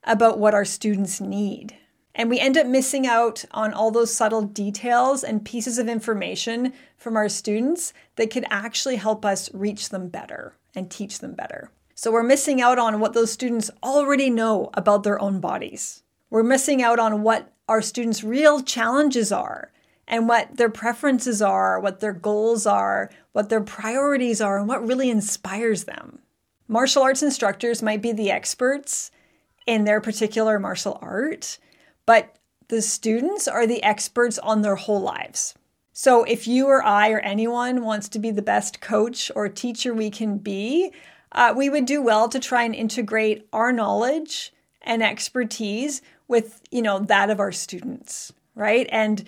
about 0.04 0.38
what 0.38 0.54
our 0.54 0.64
students 0.64 1.20
need. 1.20 1.76
And 2.14 2.28
we 2.28 2.40
end 2.40 2.56
up 2.56 2.66
missing 2.66 3.06
out 3.06 3.44
on 3.52 3.72
all 3.72 3.90
those 3.90 4.14
subtle 4.14 4.42
details 4.42 5.22
and 5.22 5.44
pieces 5.44 5.78
of 5.78 5.88
information 5.88 6.72
from 6.96 7.16
our 7.16 7.28
students 7.28 7.92
that 8.16 8.30
could 8.30 8.44
actually 8.50 8.96
help 8.96 9.24
us 9.24 9.52
reach 9.54 9.90
them 9.90 10.08
better 10.08 10.54
and 10.74 10.90
teach 10.90 11.20
them 11.20 11.34
better. 11.34 11.70
So 11.94 12.10
we're 12.10 12.22
missing 12.22 12.60
out 12.60 12.78
on 12.78 12.98
what 12.98 13.12
those 13.12 13.30
students 13.30 13.70
already 13.82 14.30
know 14.30 14.70
about 14.74 15.02
their 15.02 15.20
own 15.20 15.40
bodies. 15.40 16.02
We're 16.30 16.42
missing 16.42 16.82
out 16.82 16.98
on 16.98 17.22
what 17.22 17.52
our 17.68 17.82
students' 17.82 18.24
real 18.24 18.62
challenges 18.62 19.30
are 19.30 19.70
and 20.10 20.28
what 20.28 20.56
their 20.56 20.68
preferences 20.68 21.40
are, 21.40 21.80
what 21.80 22.00
their 22.00 22.12
goals 22.12 22.66
are, 22.66 23.10
what 23.32 23.48
their 23.48 23.60
priorities 23.60 24.40
are, 24.40 24.58
and 24.58 24.68
what 24.68 24.86
really 24.86 25.08
inspires 25.08 25.84
them. 25.84 26.18
Martial 26.66 27.04
arts 27.04 27.22
instructors 27.22 27.80
might 27.80 28.02
be 28.02 28.12
the 28.12 28.30
experts 28.30 29.12
in 29.66 29.84
their 29.84 30.00
particular 30.00 30.58
martial 30.58 30.98
art, 31.00 31.58
but 32.06 32.36
the 32.68 32.82
students 32.82 33.46
are 33.46 33.66
the 33.66 33.82
experts 33.84 34.38
on 34.40 34.62
their 34.62 34.74
whole 34.76 35.00
lives. 35.00 35.54
So 35.92 36.24
if 36.24 36.48
you 36.48 36.66
or 36.66 36.84
I 36.84 37.10
or 37.10 37.20
anyone 37.20 37.84
wants 37.84 38.08
to 38.10 38.18
be 38.18 38.32
the 38.32 38.42
best 38.42 38.80
coach 38.80 39.30
or 39.36 39.48
teacher 39.48 39.94
we 39.94 40.10
can 40.10 40.38
be, 40.38 40.92
uh, 41.32 41.54
we 41.56 41.70
would 41.70 41.86
do 41.86 42.02
well 42.02 42.28
to 42.28 42.40
try 42.40 42.64
and 42.64 42.74
integrate 42.74 43.46
our 43.52 43.72
knowledge 43.72 44.52
and 44.82 45.04
expertise 45.04 46.02
with, 46.26 46.62
you 46.72 46.82
know, 46.82 46.98
that 46.98 47.30
of 47.30 47.38
our 47.38 47.52
students, 47.52 48.32
right? 48.56 48.88
And 48.90 49.24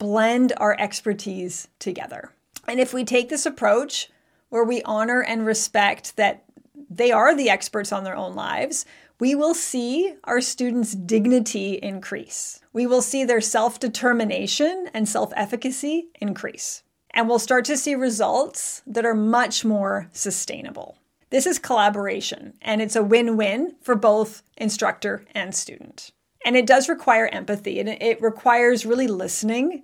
blend 0.00 0.52
our 0.56 0.74
expertise 0.80 1.68
together. 1.78 2.32
And 2.66 2.80
if 2.80 2.92
we 2.92 3.04
take 3.04 3.28
this 3.28 3.46
approach 3.46 4.10
where 4.48 4.64
we 4.64 4.82
honor 4.82 5.22
and 5.22 5.46
respect 5.46 6.16
that 6.16 6.42
they 6.88 7.12
are 7.12 7.36
the 7.36 7.50
experts 7.50 7.92
on 7.92 8.02
their 8.02 8.16
own 8.16 8.34
lives, 8.34 8.84
we 9.20 9.34
will 9.34 9.54
see 9.54 10.14
our 10.24 10.40
students' 10.40 10.94
dignity 10.94 11.74
increase. 11.74 12.60
We 12.72 12.86
will 12.86 13.02
see 13.02 13.22
their 13.24 13.42
self 13.42 13.78
determination 13.78 14.88
and 14.94 15.08
self 15.08 15.32
efficacy 15.36 16.08
increase. 16.20 16.82
And 17.12 17.28
we'll 17.28 17.38
start 17.38 17.66
to 17.66 17.76
see 17.76 17.94
results 17.94 18.82
that 18.86 19.04
are 19.04 19.14
much 19.14 19.64
more 19.64 20.08
sustainable. 20.12 20.96
This 21.28 21.46
is 21.46 21.58
collaboration, 21.58 22.54
and 22.62 22.80
it's 22.80 22.96
a 22.96 23.04
win 23.04 23.36
win 23.36 23.76
for 23.82 23.94
both 23.94 24.42
instructor 24.56 25.26
and 25.34 25.54
student. 25.54 26.10
And 26.44 26.56
it 26.56 26.66
does 26.66 26.88
require 26.88 27.26
empathy, 27.26 27.78
and 27.78 27.88
it 27.88 28.22
requires 28.22 28.86
really 28.86 29.06
listening 29.06 29.82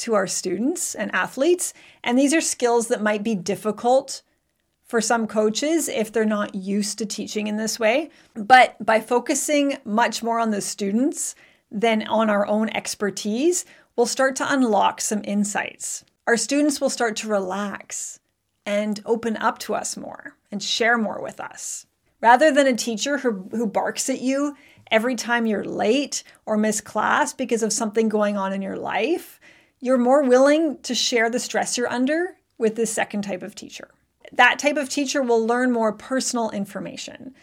to 0.00 0.14
our 0.14 0.26
students 0.26 0.94
and 0.94 1.14
athletes. 1.14 1.72
And 2.02 2.18
these 2.18 2.34
are 2.34 2.40
skills 2.40 2.88
that 2.88 3.02
might 3.02 3.22
be 3.22 3.34
difficult 3.34 4.22
for 4.84 5.00
some 5.00 5.26
coaches 5.26 5.88
if 5.88 6.12
they're 6.12 6.24
not 6.24 6.54
used 6.54 6.98
to 6.98 7.06
teaching 7.06 7.46
in 7.46 7.56
this 7.56 7.78
way. 7.78 8.10
But 8.34 8.74
by 8.84 9.00
focusing 9.00 9.78
much 9.84 10.22
more 10.22 10.40
on 10.40 10.50
the 10.50 10.60
students 10.60 11.34
than 11.70 12.06
on 12.08 12.28
our 12.28 12.46
own 12.46 12.68
expertise, 12.70 13.64
we'll 13.94 14.06
start 14.06 14.34
to 14.36 14.52
unlock 14.52 15.00
some 15.00 15.22
insights. 15.24 16.04
Our 16.26 16.36
students 16.36 16.80
will 16.80 16.90
start 16.90 17.16
to 17.16 17.28
relax 17.28 18.18
and 18.66 19.00
open 19.06 19.36
up 19.36 19.58
to 19.60 19.74
us 19.74 19.96
more 19.96 20.36
and 20.50 20.62
share 20.62 20.98
more 20.98 21.22
with 21.22 21.40
us. 21.40 21.86
Rather 22.20 22.52
than 22.52 22.66
a 22.66 22.76
teacher 22.76 23.18
who, 23.18 23.48
who 23.50 23.66
barks 23.66 24.10
at 24.10 24.20
you 24.20 24.56
every 24.90 25.14
time 25.14 25.46
you're 25.46 25.64
late 25.64 26.22
or 26.46 26.56
miss 26.56 26.80
class 26.80 27.32
because 27.32 27.62
of 27.62 27.72
something 27.72 28.08
going 28.08 28.36
on 28.36 28.52
in 28.52 28.60
your 28.60 28.76
life, 28.76 29.39
you're 29.80 29.98
more 29.98 30.22
willing 30.22 30.78
to 30.82 30.94
share 30.94 31.30
the 31.30 31.40
stress 31.40 31.76
you're 31.76 31.90
under 31.90 32.36
with 32.58 32.76
this 32.76 32.92
second 32.92 33.22
type 33.22 33.42
of 33.42 33.54
teacher 33.54 33.88
that 34.32 34.58
type 34.58 34.76
of 34.76 34.88
teacher 34.88 35.22
will 35.22 35.44
learn 35.44 35.72
more 35.72 35.92
personal 35.92 36.50
information 36.50 37.34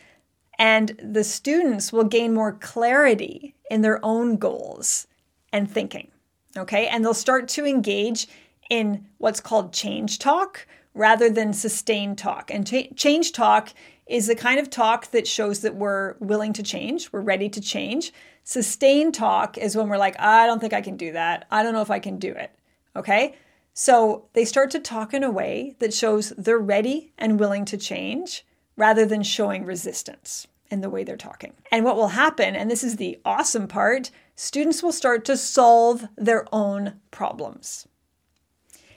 and 0.57 0.99
the 1.03 1.23
students 1.23 1.93
will 1.93 2.03
gain 2.03 2.33
more 2.33 2.53
clarity 2.53 3.55
in 3.69 3.81
their 3.81 4.03
own 4.03 4.37
goals 4.37 5.07
and 5.53 5.69
thinking. 5.69 6.09
Okay. 6.57 6.87
And 6.87 7.03
they'll 7.03 7.13
start 7.13 7.47
to 7.49 7.65
engage 7.65 8.27
in 8.69 9.05
what's 9.19 9.39
called 9.39 9.71
change 9.71 10.19
talk 10.19 10.67
rather 10.93 11.29
than 11.29 11.53
sustained 11.53 12.17
talk. 12.17 12.49
And 12.51 12.65
t- 12.65 12.91
change 12.95 13.31
talk 13.31 13.69
is 14.07 14.27
the 14.27 14.35
kind 14.35 14.59
of 14.59 14.69
talk 14.69 15.11
that 15.11 15.27
shows 15.27 15.61
that 15.61 15.75
we're 15.75 16.15
willing 16.19 16.53
to 16.53 16.63
change, 16.63 17.11
we're 17.11 17.21
ready 17.21 17.49
to 17.49 17.61
change. 17.61 18.11
Sustained 18.49 19.13
talk 19.13 19.57
is 19.57 19.75
when 19.75 19.89
we're 19.89 19.97
like, 19.97 20.17
I 20.17 20.45
don't 20.45 20.61
think 20.61 20.71
I 20.71 20.79
can 20.79 20.95
do 20.95 21.11
that. 21.11 21.45
I 21.51 21.63
don't 21.63 21.73
know 21.73 21.81
if 21.81 21.91
I 21.91 21.99
can 21.99 22.17
do 22.17 22.31
it. 22.31 22.49
Okay. 22.95 23.35
So 23.73 24.29
they 24.31 24.45
start 24.45 24.71
to 24.71 24.79
talk 24.79 25.13
in 25.13 25.21
a 25.21 25.29
way 25.29 25.75
that 25.79 25.93
shows 25.93 26.31
they're 26.37 26.57
ready 26.57 27.11
and 27.17 27.41
willing 27.41 27.65
to 27.65 27.75
change 27.75 28.45
rather 28.77 29.05
than 29.05 29.21
showing 29.21 29.65
resistance 29.65 30.47
in 30.71 30.79
the 30.79 30.89
way 30.89 31.03
they're 31.03 31.17
talking. 31.17 31.55
And 31.73 31.83
what 31.83 31.97
will 31.97 32.07
happen, 32.07 32.55
and 32.55 32.71
this 32.71 32.85
is 32.85 32.95
the 32.95 33.19
awesome 33.25 33.67
part, 33.67 34.11
students 34.37 34.81
will 34.81 34.93
start 34.93 35.25
to 35.25 35.35
solve 35.35 36.05
their 36.15 36.45
own 36.55 37.01
problems. 37.11 37.85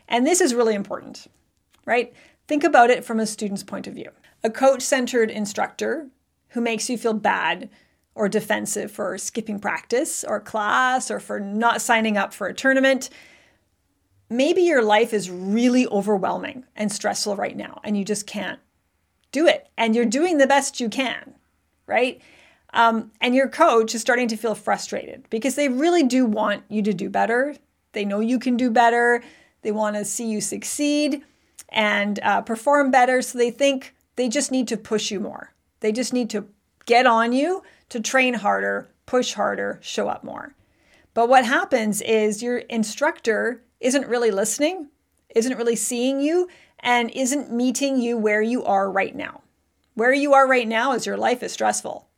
And 0.07 0.25
this 0.25 0.40
is 0.40 0.54
really 0.54 0.76
important, 0.76 1.26
right? 1.87 2.12
Think 2.47 2.62
about 2.62 2.90
it 2.90 3.04
from 3.04 3.19
a 3.19 3.26
student's 3.26 3.64
point 3.64 3.88
of 3.88 3.95
view. 3.95 4.12
A 4.45 4.50
coach 4.50 4.83
centered 4.83 5.28
instructor 5.28 6.07
who 6.50 6.61
makes 6.61 6.88
you 6.88 6.97
feel 6.97 7.14
bad 7.14 7.69
or 8.14 8.28
defensive 8.28 8.90
for 8.90 9.16
skipping 9.16 9.58
practice 9.58 10.24
or 10.24 10.40
class 10.40 11.10
or 11.10 11.20
for 11.20 11.40
not 11.40 11.80
signing 11.80 12.16
up 12.16 12.34
for 12.34 12.46
a 12.46 12.54
tournament 12.54 13.10
maybe 14.30 14.62
your 14.62 14.82
life 14.82 15.12
is 15.12 15.28
really 15.28 15.86
overwhelming 15.88 16.64
and 16.76 16.90
stressful 16.90 17.36
right 17.36 17.56
now, 17.56 17.80
and 17.84 17.98
you 17.98 18.04
just 18.04 18.26
can't 18.26 18.60
do 19.32 19.46
it. 19.46 19.68
And 19.76 19.94
you're 19.94 20.06
doing 20.06 20.38
the 20.38 20.46
best 20.46 20.80
you 20.80 20.88
can, 20.88 21.34
right? 21.86 22.22
Um, 22.72 23.10
and 23.20 23.34
your 23.34 23.48
coach 23.48 23.94
is 23.94 24.00
starting 24.00 24.28
to 24.28 24.36
feel 24.36 24.54
frustrated 24.54 25.28
because 25.28 25.56
they 25.56 25.68
really 25.68 26.04
do 26.04 26.24
want 26.24 26.62
you 26.68 26.82
to 26.82 26.94
do 26.94 27.10
better. 27.10 27.56
They 27.92 28.04
know 28.04 28.20
you 28.20 28.38
can 28.38 28.56
do 28.56 28.70
better. 28.70 29.22
They 29.62 29.72
want 29.72 29.96
to 29.96 30.04
see 30.04 30.30
you 30.30 30.40
succeed 30.40 31.22
and 31.68 32.20
uh, 32.22 32.42
perform 32.42 32.92
better. 32.92 33.20
So 33.22 33.36
they 33.36 33.50
think 33.50 33.94
they 34.14 34.28
just 34.28 34.52
need 34.52 34.68
to 34.68 34.76
push 34.76 35.10
you 35.10 35.18
more. 35.18 35.52
They 35.80 35.90
just 35.90 36.12
need 36.12 36.30
to 36.30 36.46
get 36.86 37.06
on 37.06 37.32
you 37.32 37.62
to 37.90 38.00
train 38.00 38.35
harder, 38.35 38.88
push 39.06 39.35
harder, 39.35 39.78
show 39.82 40.09
up 40.09 40.25
more. 40.25 40.54
But 41.14 41.28
what 41.28 41.44
happens 41.44 42.00
is 42.00 42.42
your 42.42 42.59
instructor 42.59 43.62
isn't 43.80 44.09
really 44.09 44.30
listening, 44.30 44.88
isn't 45.35 45.56
really 45.56 45.76
seeing 45.76 46.20
you, 46.20 46.49
and 46.78 47.11
isn't 47.11 47.52
meeting 47.52 48.00
you 48.00 48.16
where 48.16 48.42
you 48.42 48.64
are 48.64 48.90
right 48.90 49.14
now. 49.14 49.42
Where 49.94 50.12
you 50.12 50.32
are 50.32 50.49
right 50.49 50.66
now 50.66 50.92
is 50.92 51.04
your 51.04 51.16
life 51.16 51.42
is 51.42 51.52
stressful. 51.52 52.09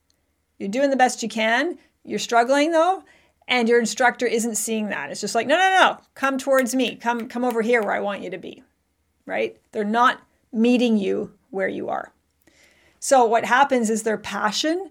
You're 0.59 0.69
doing 0.69 0.91
the 0.91 0.97
best 0.97 1.23
you 1.23 1.29
can. 1.29 1.79
You're 2.05 2.19
struggling 2.19 2.71
though, 2.71 3.03
and 3.49 3.69
your 3.69 3.81
instructor 3.81 4.27
isn't 4.27 4.57
seeing 4.57 4.89
that. 4.89 5.11
It's 5.11 5.21
just 5.21 5.35
like, 5.35 5.47
no, 5.47 5.57
no, 5.57 5.71
no, 5.71 5.99
come 6.15 6.39
towards 6.39 6.75
me. 6.75 6.97
Come, 6.97 7.29
come 7.29 7.45
over 7.45 7.63
here 7.63 7.83
where 7.83 7.95
I 7.95 8.01
want 8.01 8.23
you 8.23 8.31
to 8.31 8.39
be. 8.39 8.63
Right? 9.27 9.57
They're 9.73 9.85
not 9.85 10.21
meeting 10.53 10.97
you 10.97 11.33
where 11.51 11.69
you 11.69 11.89
are. 11.89 12.13
So 13.01 13.25
what 13.25 13.45
happens 13.45 13.91
is 13.91 14.03
their 14.03 14.19
passion 14.19 14.91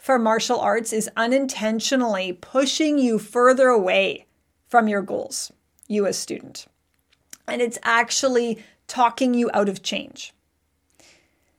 for 0.00 0.18
martial 0.18 0.58
arts 0.58 0.92
is 0.92 1.10
unintentionally 1.16 2.32
pushing 2.32 2.98
you 2.98 3.18
further 3.18 3.68
away 3.68 4.26
from 4.66 4.88
your 4.88 5.02
goals 5.02 5.52
you 5.86 6.06
as 6.06 6.18
student. 6.18 6.66
And 7.46 7.60
it's 7.60 7.78
actually 7.82 8.64
talking 8.86 9.34
you 9.34 9.50
out 9.52 9.68
of 9.68 9.82
change. 9.82 10.32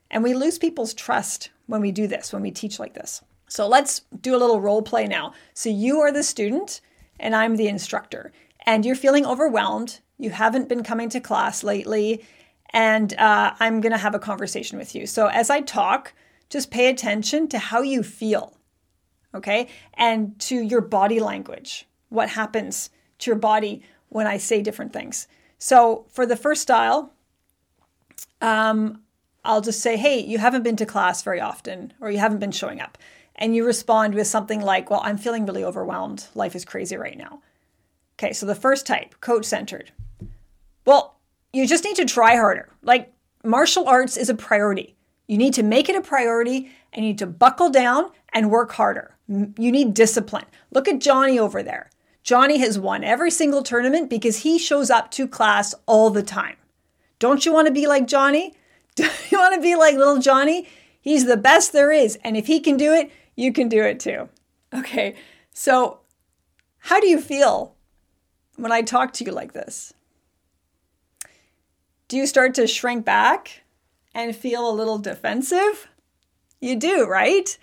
And 0.10 0.24
we 0.24 0.33
lose 0.33 0.57
people's 0.57 0.93
trust 0.93 1.51
when 1.67 1.81
we 1.81 1.91
do 1.91 2.07
this, 2.07 2.33
when 2.33 2.41
we 2.41 2.51
teach 2.51 2.79
like 2.79 2.93
this. 2.93 3.21
So 3.48 3.67
let's 3.67 4.01
do 4.21 4.36
a 4.36 4.39
little 4.39 4.60
role 4.60 4.81
play 4.81 5.05
now. 5.05 5.33
So 5.53 5.69
you 5.69 6.00
are 6.00 6.12
the 6.12 6.24
student 6.24 6.81
and 7.19 7.36
I'm 7.36 7.57
the 7.57 7.67
instructor, 7.67 8.31
and 8.65 8.83
you're 8.83 8.95
feeling 8.95 9.25
overwhelmed. 9.25 10.00
You 10.17 10.31
haven't 10.31 10.67
been 10.67 10.81
coming 10.81 11.10
to 11.10 11.19
class 11.19 11.63
lately, 11.63 12.25
and 12.71 13.13
uh, 13.13 13.53
I'm 13.60 13.81
going 13.81 13.91
to 13.91 13.98
have 14.00 14.15
a 14.15 14.19
conversation 14.19 14.79
with 14.79 14.95
you. 14.95 15.05
So 15.05 15.27
as 15.27 15.51
I 15.51 15.62
talk, 15.62 16.13
just 16.51 16.70
pay 16.70 16.89
attention 16.89 17.48
to 17.48 17.58
how 17.58 17.81
you 17.81 18.03
feel, 18.03 18.55
okay? 19.34 19.70
And 19.96 20.38
to 20.41 20.55
your 20.55 20.81
body 20.81 21.20
language. 21.20 21.88
What 22.10 22.29
happens 22.29 22.91
to 23.20 23.31
your 23.31 23.39
body 23.39 23.81
when 24.10 24.27
I 24.27 24.38
say 24.38 24.62
different 24.62 24.91
things. 24.91 25.27
So 25.58 26.05
for 26.10 26.25
the 26.25 26.36
first 26.36 26.62
style, 26.62 27.13
um, 28.41 29.01
I'll 29.46 29.62
just 29.62 29.79
say, 29.79 29.96
hey, 29.96 30.20
you 30.20 30.38
haven't 30.38 30.63
been 30.63 30.75
to 30.75 30.86
class 30.86 31.24
very 31.24 31.39
often, 31.39 31.93
or 32.01 32.12
you 32.12 32.20
haven't 32.20 32.39
been 32.39 32.51
showing 32.51 32.81
up. 32.81 32.98
And 33.36 33.55
you 33.55 33.65
respond 33.65 34.13
with 34.13 34.27
something 34.27 34.62
like, 34.62 34.89
well, 34.89 35.01
I'm 35.03 35.17
feeling 35.17 35.46
really 35.46 35.63
overwhelmed. 35.63 36.27
Life 36.36 36.55
is 36.55 36.65
crazy 36.65 36.98
right 36.98 37.17
now. 37.17 37.41
Okay, 38.20 38.34
so 38.34 38.46
the 38.46 38.53
first 38.53 38.86
type, 38.86 39.15
coach 39.22 39.46
centered. 39.46 39.91
Well, 40.86 41.15
you 41.53 41.65
just 41.65 41.86
need 41.86 41.96
to 41.96 42.05
try 42.05 42.36
harder. 42.36 42.70
Like 42.84 43.12
martial 43.43 43.88
arts 43.88 44.17
is 44.17 44.29
a 44.29 44.36
priority. 44.36 44.96
You 45.32 45.38
need 45.38 45.54
to 45.54 45.64
make 45.64 45.88
it 45.88 45.96
a 45.96 46.02
priority 46.02 46.70
and 46.92 47.06
you 47.06 47.12
need 47.12 47.20
to 47.20 47.26
buckle 47.26 47.70
down 47.70 48.12
and 48.34 48.52
work 48.52 48.74
harder. 48.74 49.16
You 49.30 49.72
need 49.72 49.94
discipline. 49.94 50.44
Look 50.72 50.90
at 50.90 51.00
Johnny 51.00 51.40
over 51.40 51.64
there. 51.64 51.90
Johnny 52.22 52.58
has 52.58 52.78
won 52.78 53.06
every 53.06 53.32
single 53.32 53.64
tournament 53.64 54.10
because 54.10 54.40
he 54.40 54.60
shows 54.60 54.90
up 54.90 55.10
to 55.12 55.30
class 55.30 55.74
all 55.86 56.10
the 56.10 56.22
time. 56.22 56.58
Don't 57.20 57.46
you 57.46 57.54
want 57.54 57.68
to 57.68 57.74
be 57.74 57.88
like 57.88 58.08
Johnny? 58.08 58.54
Do 58.96 59.08
you 59.30 59.38
want 59.38 59.56
to 59.56 59.62
be 59.62 59.74
like 59.74 59.96
little 59.96 60.20
Johnny? 60.20 60.68
He's 61.00 61.24
the 61.24 61.38
best 61.38 61.72
there 61.72 61.94
is. 61.94 62.18
And 62.26 62.36
if 62.36 62.48
he 62.48 62.60
can 62.60 62.76
do 62.76 62.92
it, 62.92 63.10
you 63.38 63.54
can 63.54 63.70
do 63.70 63.82
it 63.86 64.02
too. 64.02 64.28
Okay, 64.74 65.16
so 65.54 66.02
How 66.80 67.00
do 67.00 67.08
you 67.08 67.22
feel 67.22 67.76
when 68.58 68.74
I 68.74 68.82
talk 68.82 69.14
to 69.14 69.24
you 69.24 69.32
like 69.32 69.54
this? 69.54 69.94
Do 72.10 72.18
you 72.18 72.28
start 72.28 72.54
to 72.56 72.68
shrink 72.68 73.06
back 73.06 73.61
and 74.13 74.36
feel 74.36 74.70
a 74.70 74.74
little 74.74 74.98
defensive? 74.98 75.88
You 76.60 76.75
do, 76.75 77.08
right? 77.08 77.58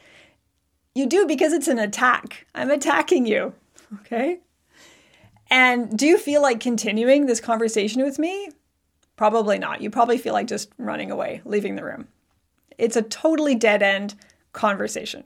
You 0.95 1.07
do 1.07 1.26
because 1.26 1.52
it's 1.52 1.69
an 1.69 1.78
attack. 1.78 2.47
I'm 2.55 2.71
attacking 2.71 3.26
you. 3.26 3.55
Okay. 4.00 4.40
And 5.50 5.97
do 5.97 6.07
you 6.07 6.19
feel 6.19 6.43
like 6.43 6.61
continuing 6.61 7.26
this 7.26 7.40
conversation 7.40 8.02
with 8.02 8.19
me? 8.19 8.50
Probably 9.17 9.59
not. 9.59 9.81
You 9.81 9.90
probably 9.90 10.19
feel 10.19 10.33
like 10.33 10.47
just 10.47 10.71
running 10.78 11.11
away, 11.11 11.40
leaving 11.45 11.76
the 11.76 11.85
room. 11.85 12.09
It's 12.76 12.97
a 12.97 13.02
totally 13.02 13.55
dead 13.55 13.83
end 13.83 14.14
conversation. 14.52 15.25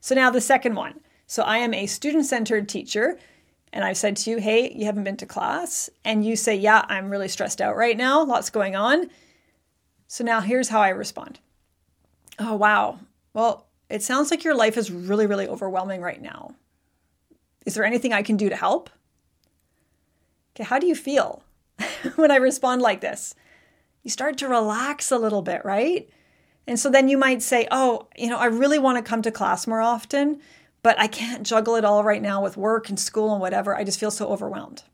So 0.00 0.14
now 0.14 0.30
the 0.30 0.40
second 0.40 0.74
one. 0.74 1.00
So 1.26 1.42
I 1.42 1.58
am 1.58 1.74
a 1.74 1.86
student 1.86 2.26
centered 2.26 2.68
teacher. 2.68 3.18
And 3.72 3.84
I've 3.84 3.98
said 3.98 4.16
to 4.16 4.30
you, 4.30 4.38
hey, 4.38 4.72
you 4.74 4.86
haven't 4.86 5.04
been 5.04 5.18
to 5.18 5.26
class. 5.26 5.90
And 6.04 6.24
you 6.24 6.36
say, 6.36 6.56
yeah, 6.56 6.84
I'm 6.88 7.10
really 7.10 7.28
stressed 7.28 7.60
out 7.60 7.76
right 7.76 7.96
now. 7.96 8.24
Lots 8.24 8.48
going 8.48 8.74
on. 8.74 9.10
So 10.08 10.24
now 10.24 10.40
here's 10.40 10.70
how 10.70 10.80
I 10.80 10.88
respond. 10.88 11.38
Oh, 12.38 12.56
wow. 12.56 12.98
Well, 13.34 13.66
it 13.90 14.02
sounds 14.02 14.30
like 14.30 14.42
your 14.42 14.54
life 14.54 14.76
is 14.76 14.90
really, 14.90 15.26
really 15.26 15.46
overwhelming 15.46 16.00
right 16.00 16.20
now. 16.20 16.54
Is 17.66 17.74
there 17.74 17.84
anything 17.84 18.12
I 18.12 18.22
can 18.22 18.38
do 18.38 18.48
to 18.48 18.56
help? 18.56 18.88
Okay, 20.56 20.64
how 20.64 20.78
do 20.78 20.86
you 20.86 20.94
feel 20.94 21.42
when 22.16 22.30
I 22.30 22.36
respond 22.36 22.80
like 22.80 23.02
this? 23.02 23.34
You 24.02 24.10
start 24.10 24.38
to 24.38 24.48
relax 24.48 25.12
a 25.12 25.18
little 25.18 25.42
bit, 25.42 25.64
right? 25.64 26.08
And 26.66 26.80
so 26.80 26.90
then 26.90 27.08
you 27.08 27.18
might 27.18 27.42
say, 27.42 27.68
Oh, 27.70 28.08
you 28.16 28.28
know, 28.28 28.38
I 28.38 28.46
really 28.46 28.78
want 28.78 28.96
to 28.96 29.08
come 29.08 29.20
to 29.22 29.30
class 29.30 29.66
more 29.66 29.82
often, 29.82 30.40
but 30.82 30.98
I 30.98 31.06
can't 31.06 31.46
juggle 31.46 31.76
it 31.76 31.84
all 31.84 32.02
right 32.02 32.22
now 32.22 32.42
with 32.42 32.56
work 32.56 32.88
and 32.88 32.98
school 32.98 33.32
and 33.32 33.40
whatever. 33.40 33.76
I 33.76 33.84
just 33.84 34.00
feel 34.00 34.10
so 34.10 34.28
overwhelmed. 34.28 34.84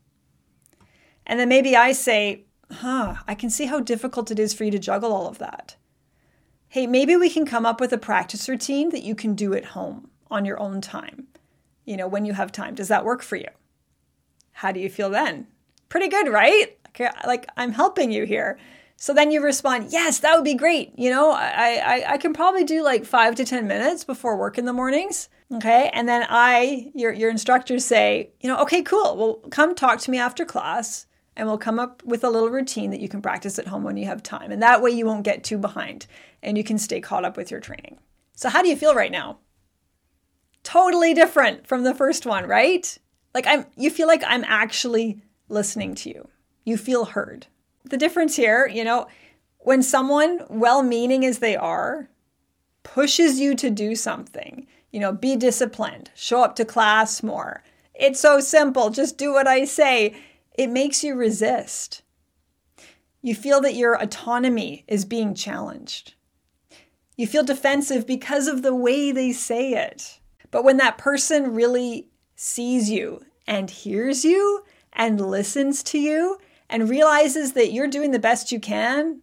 And 1.25 1.39
then 1.39 1.49
maybe 1.49 1.75
I 1.75 1.93
say, 1.93 2.44
Huh, 2.71 3.15
I 3.27 3.35
can 3.35 3.49
see 3.49 3.65
how 3.65 3.79
difficult 3.79 4.31
it 4.31 4.39
is 4.39 4.53
for 4.53 4.63
you 4.63 4.71
to 4.71 4.79
juggle 4.79 5.13
all 5.13 5.27
of 5.27 5.37
that. 5.37 5.75
Hey, 6.67 6.87
maybe 6.87 7.15
we 7.15 7.29
can 7.29 7.45
come 7.45 7.65
up 7.65 7.79
with 7.79 7.93
a 7.93 7.97
practice 7.97 8.49
routine 8.49 8.89
that 8.89 9.03
you 9.03 9.15
can 9.15 9.35
do 9.35 9.53
at 9.53 9.65
home 9.65 10.09
on 10.29 10.45
your 10.45 10.59
own 10.59 10.81
time, 10.81 11.27
you 11.85 11.95
know, 11.95 12.07
when 12.07 12.25
you 12.25 12.33
have 12.33 12.51
time. 12.51 12.75
Does 12.75 12.87
that 12.87 13.05
work 13.05 13.21
for 13.21 13.35
you? 13.35 13.47
How 14.51 14.71
do 14.71 14.79
you 14.79 14.89
feel 14.89 15.09
then? 15.09 15.47
Pretty 15.89 16.07
good, 16.07 16.27
right? 16.27 16.77
Okay, 16.89 17.05
uh, 17.05 17.11
Like 17.27 17.47
I'm 17.55 17.71
helping 17.71 18.11
you 18.11 18.25
here. 18.25 18.57
So 18.97 19.13
then 19.13 19.29
you 19.29 19.43
respond, 19.43 19.91
yes, 19.91 20.19
that 20.19 20.35
would 20.35 20.45
be 20.45 20.53
great. 20.55 20.97
You 20.97 21.09
know, 21.09 21.31
I, 21.31 21.81
I, 21.85 22.13
I 22.13 22.17
can 22.17 22.33
probably 22.33 22.63
do 22.63 22.81
like 22.83 23.05
five 23.05 23.35
to 23.35 23.45
10 23.45 23.67
minutes 23.67 24.03
before 24.03 24.37
work 24.37 24.57
in 24.57 24.65
the 24.65 24.73
mornings. 24.73 25.29
Okay. 25.53 25.89
And 25.93 26.07
then 26.07 26.25
I, 26.29 26.91
your, 26.95 27.11
your 27.11 27.29
instructors 27.29 27.85
say, 27.85 28.31
you 28.39 28.49
know, 28.49 28.57
okay, 28.59 28.81
cool. 28.81 29.15
Well, 29.17 29.49
come 29.51 29.75
talk 29.75 29.99
to 29.99 30.11
me 30.11 30.17
after 30.17 30.45
class 30.45 31.04
and 31.35 31.47
we'll 31.47 31.57
come 31.57 31.79
up 31.79 32.03
with 32.03 32.23
a 32.23 32.29
little 32.29 32.49
routine 32.49 32.91
that 32.91 32.99
you 33.01 33.09
can 33.09 33.21
practice 33.21 33.59
at 33.59 33.67
home 33.67 33.83
when 33.83 33.97
you 33.97 34.05
have 34.05 34.23
time. 34.23 34.51
And 34.51 34.61
that 34.61 34.81
way 34.81 34.91
you 34.91 35.05
won't 35.05 35.23
get 35.23 35.43
too 35.43 35.57
behind 35.57 36.07
and 36.41 36.57
you 36.57 36.63
can 36.63 36.77
stay 36.77 37.01
caught 37.01 37.25
up 37.25 37.37
with 37.37 37.51
your 37.51 37.59
training. 37.59 37.97
So, 38.35 38.49
how 38.49 38.61
do 38.61 38.69
you 38.69 38.75
feel 38.75 38.95
right 38.95 39.11
now? 39.11 39.39
Totally 40.63 41.13
different 41.13 41.67
from 41.67 41.83
the 41.83 41.95
first 41.95 42.25
one, 42.25 42.47
right? 42.47 42.97
Like 43.33 43.45
I'm 43.47 43.65
you 43.75 43.89
feel 43.89 44.07
like 44.07 44.23
I'm 44.25 44.43
actually 44.45 45.21
listening 45.49 45.95
to 45.95 46.09
you. 46.09 46.29
You 46.63 46.77
feel 46.77 47.05
heard 47.05 47.47
the 47.89 47.97
difference 47.97 48.35
here, 48.35 48.67
you 48.67 48.83
know, 48.83 49.07
when 49.59 49.81
someone, 49.81 50.41
well 50.49 50.83
meaning 50.83 51.25
as 51.25 51.39
they 51.39 51.55
are, 51.55 52.09
pushes 52.83 53.39
you 53.39 53.55
to 53.55 53.69
do 53.69 53.95
something, 53.95 54.67
you 54.91 54.99
know, 54.99 55.11
be 55.11 55.35
disciplined, 55.35 56.11
show 56.15 56.43
up 56.43 56.55
to 56.55 56.65
class 56.65 57.23
more. 57.23 57.63
It's 57.93 58.19
so 58.19 58.39
simple, 58.39 58.89
just 58.89 59.17
do 59.17 59.33
what 59.33 59.47
I 59.47 59.65
say. 59.65 60.15
It 60.57 60.69
makes 60.69 61.03
you 61.03 61.15
resist. 61.15 62.01
You 63.21 63.35
feel 63.35 63.59
that 63.61 63.75
your 63.75 63.95
autonomy 63.95 64.85
is 64.87 65.03
being 65.03 65.33
challenged. 65.33 66.13
You 67.17 67.27
feel 67.27 67.43
defensive 67.43 68.05
because 68.05 68.47
of 68.47 68.61
the 68.61 68.75
way 68.75 69.11
they 69.11 69.31
say 69.31 69.73
it. 69.73 70.19
But 70.51 70.63
when 70.63 70.77
that 70.77 70.97
person 70.97 71.53
really 71.53 72.09
sees 72.35 72.89
you 72.89 73.25
and 73.47 73.69
hears 73.69 74.23
you 74.23 74.63
and 74.93 75.19
listens 75.19 75.83
to 75.83 75.99
you 75.99 76.37
and 76.69 76.89
realizes 76.89 77.53
that 77.53 77.71
you're 77.71 77.87
doing 77.87 78.11
the 78.11 78.19
best 78.19 78.51
you 78.51 78.59
can 78.59 79.21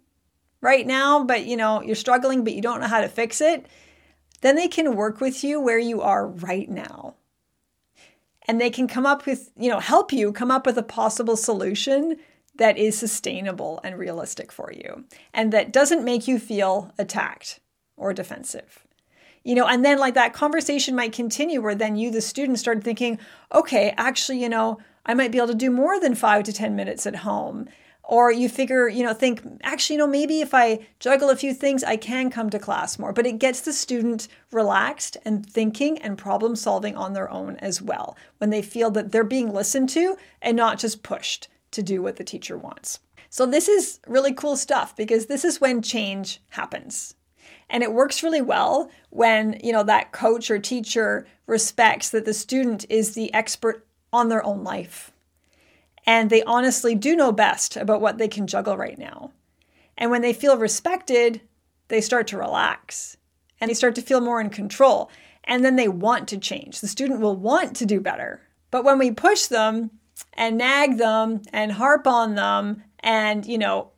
right 0.60 0.86
now, 0.86 1.24
but 1.24 1.46
you 1.46 1.56
know, 1.56 1.82
you're 1.82 1.94
struggling, 1.94 2.44
but 2.44 2.54
you 2.54 2.62
don't 2.62 2.80
know 2.80 2.86
how 2.86 3.00
to 3.00 3.08
fix 3.08 3.40
it, 3.40 3.66
then 4.40 4.56
they 4.56 4.68
can 4.68 4.96
work 4.96 5.20
with 5.20 5.42
you 5.42 5.60
where 5.60 5.78
you 5.78 6.02
are 6.02 6.26
right 6.26 6.68
now. 6.68 7.14
And 8.48 8.60
they 8.60 8.70
can 8.70 8.88
come 8.88 9.06
up 9.06 9.26
with, 9.26 9.50
you 9.56 9.70
know, 9.70 9.78
help 9.78 10.12
you 10.12 10.32
come 10.32 10.50
up 10.50 10.66
with 10.66 10.76
a 10.76 10.82
possible 10.82 11.36
solution 11.36 12.16
that 12.56 12.76
is 12.76 12.98
sustainable 12.98 13.80
and 13.82 13.98
realistic 13.98 14.52
for 14.52 14.72
you 14.72 15.04
and 15.32 15.52
that 15.52 15.72
doesn't 15.72 16.04
make 16.04 16.28
you 16.28 16.38
feel 16.38 16.92
attacked 16.98 17.60
or 17.96 18.12
defensive. 18.12 18.84
You 19.44 19.54
know, 19.54 19.66
and 19.66 19.84
then 19.84 19.98
like 19.98 20.14
that 20.14 20.34
conversation 20.34 20.94
might 20.94 21.12
continue 21.12 21.60
where 21.60 21.74
then 21.74 21.96
you, 21.96 22.10
the 22.10 22.20
student, 22.20 22.58
start 22.58 22.84
thinking, 22.84 23.18
okay, 23.52 23.92
actually, 23.96 24.40
you 24.40 24.48
know, 24.48 24.78
I 25.04 25.14
might 25.14 25.32
be 25.32 25.38
able 25.38 25.48
to 25.48 25.54
do 25.54 25.70
more 25.70 25.98
than 25.98 26.14
five 26.14 26.44
to 26.44 26.52
10 26.52 26.76
minutes 26.76 27.06
at 27.06 27.16
home. 27.16 27.68
Or 28.04 28.32
you 28.32 28.48
figure, 28.48 28.88
you 28.88 29.04
know, 29.04 29.14
think, 29.14 29.42
actually, 29.62 29.94
you 29.94 29.98
know, 30.00 30.08
maybe 30.08 30.40
if 30.40 30.52
I 30.52 30.86
juggle 30.98 31.30
a 31.30 31.36
few 31.36 31.54
things, 31.54 31.84
I 31.84 31.96
can 31.96 32.30
come 32.30 32.50
to 32.50 32.58
class 32.58 32.98
more. 32.98 33.12
But 33.12 33.26
it 33.26 33.38
gets 33.38 33.60
the 33.60 33.72
student 33.72 34.26
relaxed 34.50 35.16
and 35.24 35.46
thinking 35.46 35.98
and 35.98 36.18
problem 36.18 36.56
solving 36.56 36.96
on 36.96 37.12
their 37.12 37.30
own 37.30 37.56
as 37.56 37.80
well 37.80 38.16
when 38.38 38.50
they 38.50 38.60
feel 38.60 38.90
that 38.90 39.12
they're 39.12 39.24
being 39.24 39.52
listened 39.52 39.88
to 39.90 40.16
and 40.40 40.56
not 40.56 40.78
just 40.78 41.02
pushed 41.02 41.48
to 41.70 41.82
do 41.82 42.02
what 42.02 42.16
the 42.16 42.24
teacher 42.24 42.56
wants. 42.56 42.98
So, 43.30 43.46
this 43.46 43.68
is 43.68 44.00
really 44.06 44.34
cool 44.34 44.56
stuff 44.56 44.94
because 44.96 45.26
this 45.26 45.44
is 45.44 45.60
when 45.60 45.80
change 45.80 46.42
happens. 46.50 47.14
And 47.70 47.82
it 47.82 47.94
works 47.94 48.22
really 48.22 48.42
well 48.42 48.90
when, 49.08 49.58
you 49.62 49.72
know, 49.72 49.82
that 49.84 50.12
coach 50.12 50.50
or 50.50 50.58
teacher 50.58 51.26
respects 51.46 52.10
that 52.10 52.26
the 52.26 52.34
student 52.34 52.84
is 52.90 53.14
the 53.14 53.32
expert 53.32 53.86
on 54.12 54.28
their 54.28 54.44
own 54.44 54.62
life. 54.62 55.11
And 56.06 56.30
they 56.30 56.42
honestly 56.42 56.94
do 56.94 57.14
know 57.14 57.32
best 57.32 57.76
about 57.76 58.00
what 58.00 58.18
they 58.18 58.28
can 58.28 58.46
juggle 58.46 58.76
right 58.76 58.98
now. 58.98 59.32
And 59.96 60.10
when 60.10 60.22
they 60.22 60.32
feel 60.32 60.56
respected, 60.56 61.40
they 61.88 62.00
start 62.00 62.26
to 62.28 62.38
relax 62.38 63.16
and 63.60 63.68
they 63.68 63.74
start 63.74 63.94
to 63.94 64.02
feel 64.02 64.20
more 64.20 64.40
in 64.40 64.50
control. 64.50 65.10
And 65.44 65.64
then 65.64 65.76
they 65.76 65.88
want 65.88 66.28
to 66.28 66.38
change. 66.38 66.80
The 66.80 66.88
student 66.88 67.20
will 67.20 67.36
want 67.36 67.76
to 67.76 67.86
do 67.86 68.00
better. 68.00 68.40
But 68.70 68.84
when 68.84 68.98
we 68.98 69.10
push 69.10 69.46
them 69.46 69.90
and 70.34 70.58
nag 70.58 70.98
them 70.98 71.42
and 71.52 71.72
harp 71.72 72.06
on 72.06 72.34
them 72.34 72.82
and, 73.00 73.44
you 73.46 73.58
know, 73.58 73.90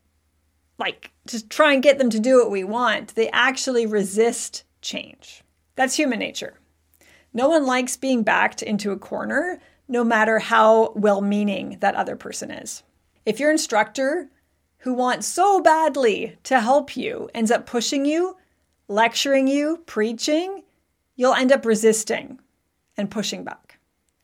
like 0.78 1.12
just 1.26 1.48
try 1.48 1.72
and 1.72 1.82
get 1.82 1.98
them 1.98 2.10
to 2.10 2.20
do 2.20 2.38
what 2.38 2.50
we 2.50 2.64
want, 2.64 3.14
they 3.14 3.30
actually 3.30 3.86
resist 3.86 4.64
change. 4.82 5.42
That's 5.76 5.96
human 5.96 6.18
nature. 6.18 6.58
No 7.32 7.48
one 7.48 7.66
likes 7.66 7.96
being 7.96 8.22
backed 8.22 8.62
into 8.62 8.92
a 8.92 8.98
corner 8.98 9.60
no 9.88 10.04
matter 10.04 10.38
how 10.38 10.92
well 10.94 11.20
meaning 11.20 11.78
that 11.80 11.94
other 11.94 12.16
person 12.16 12.50
is. 12.50 12.82
If 13.26 13.40
your 13.40 13.50
instructor 13.50 14.30
who 14.78 14.94
wants 14.94 15.26
so 15.26 15.60
badly 15.60 16.36
to 16.44 16.60
help 16.60 16.96
you 16.96 17.30
ends 17.34 17.50
up 17.50 17.66
pushing 17.66 18.04
you, 18.04 18.36
lecturing 18.88 19.48
you, 19.48 19.82
preaching, 19.86 20.62
you'll 21.16 21.34
end 21.34 21.52
up 21.52 21.64
resisting 21.64 22.38
and 22.96 23.10
pushing 23.10 23.44
back. 23.44 23.78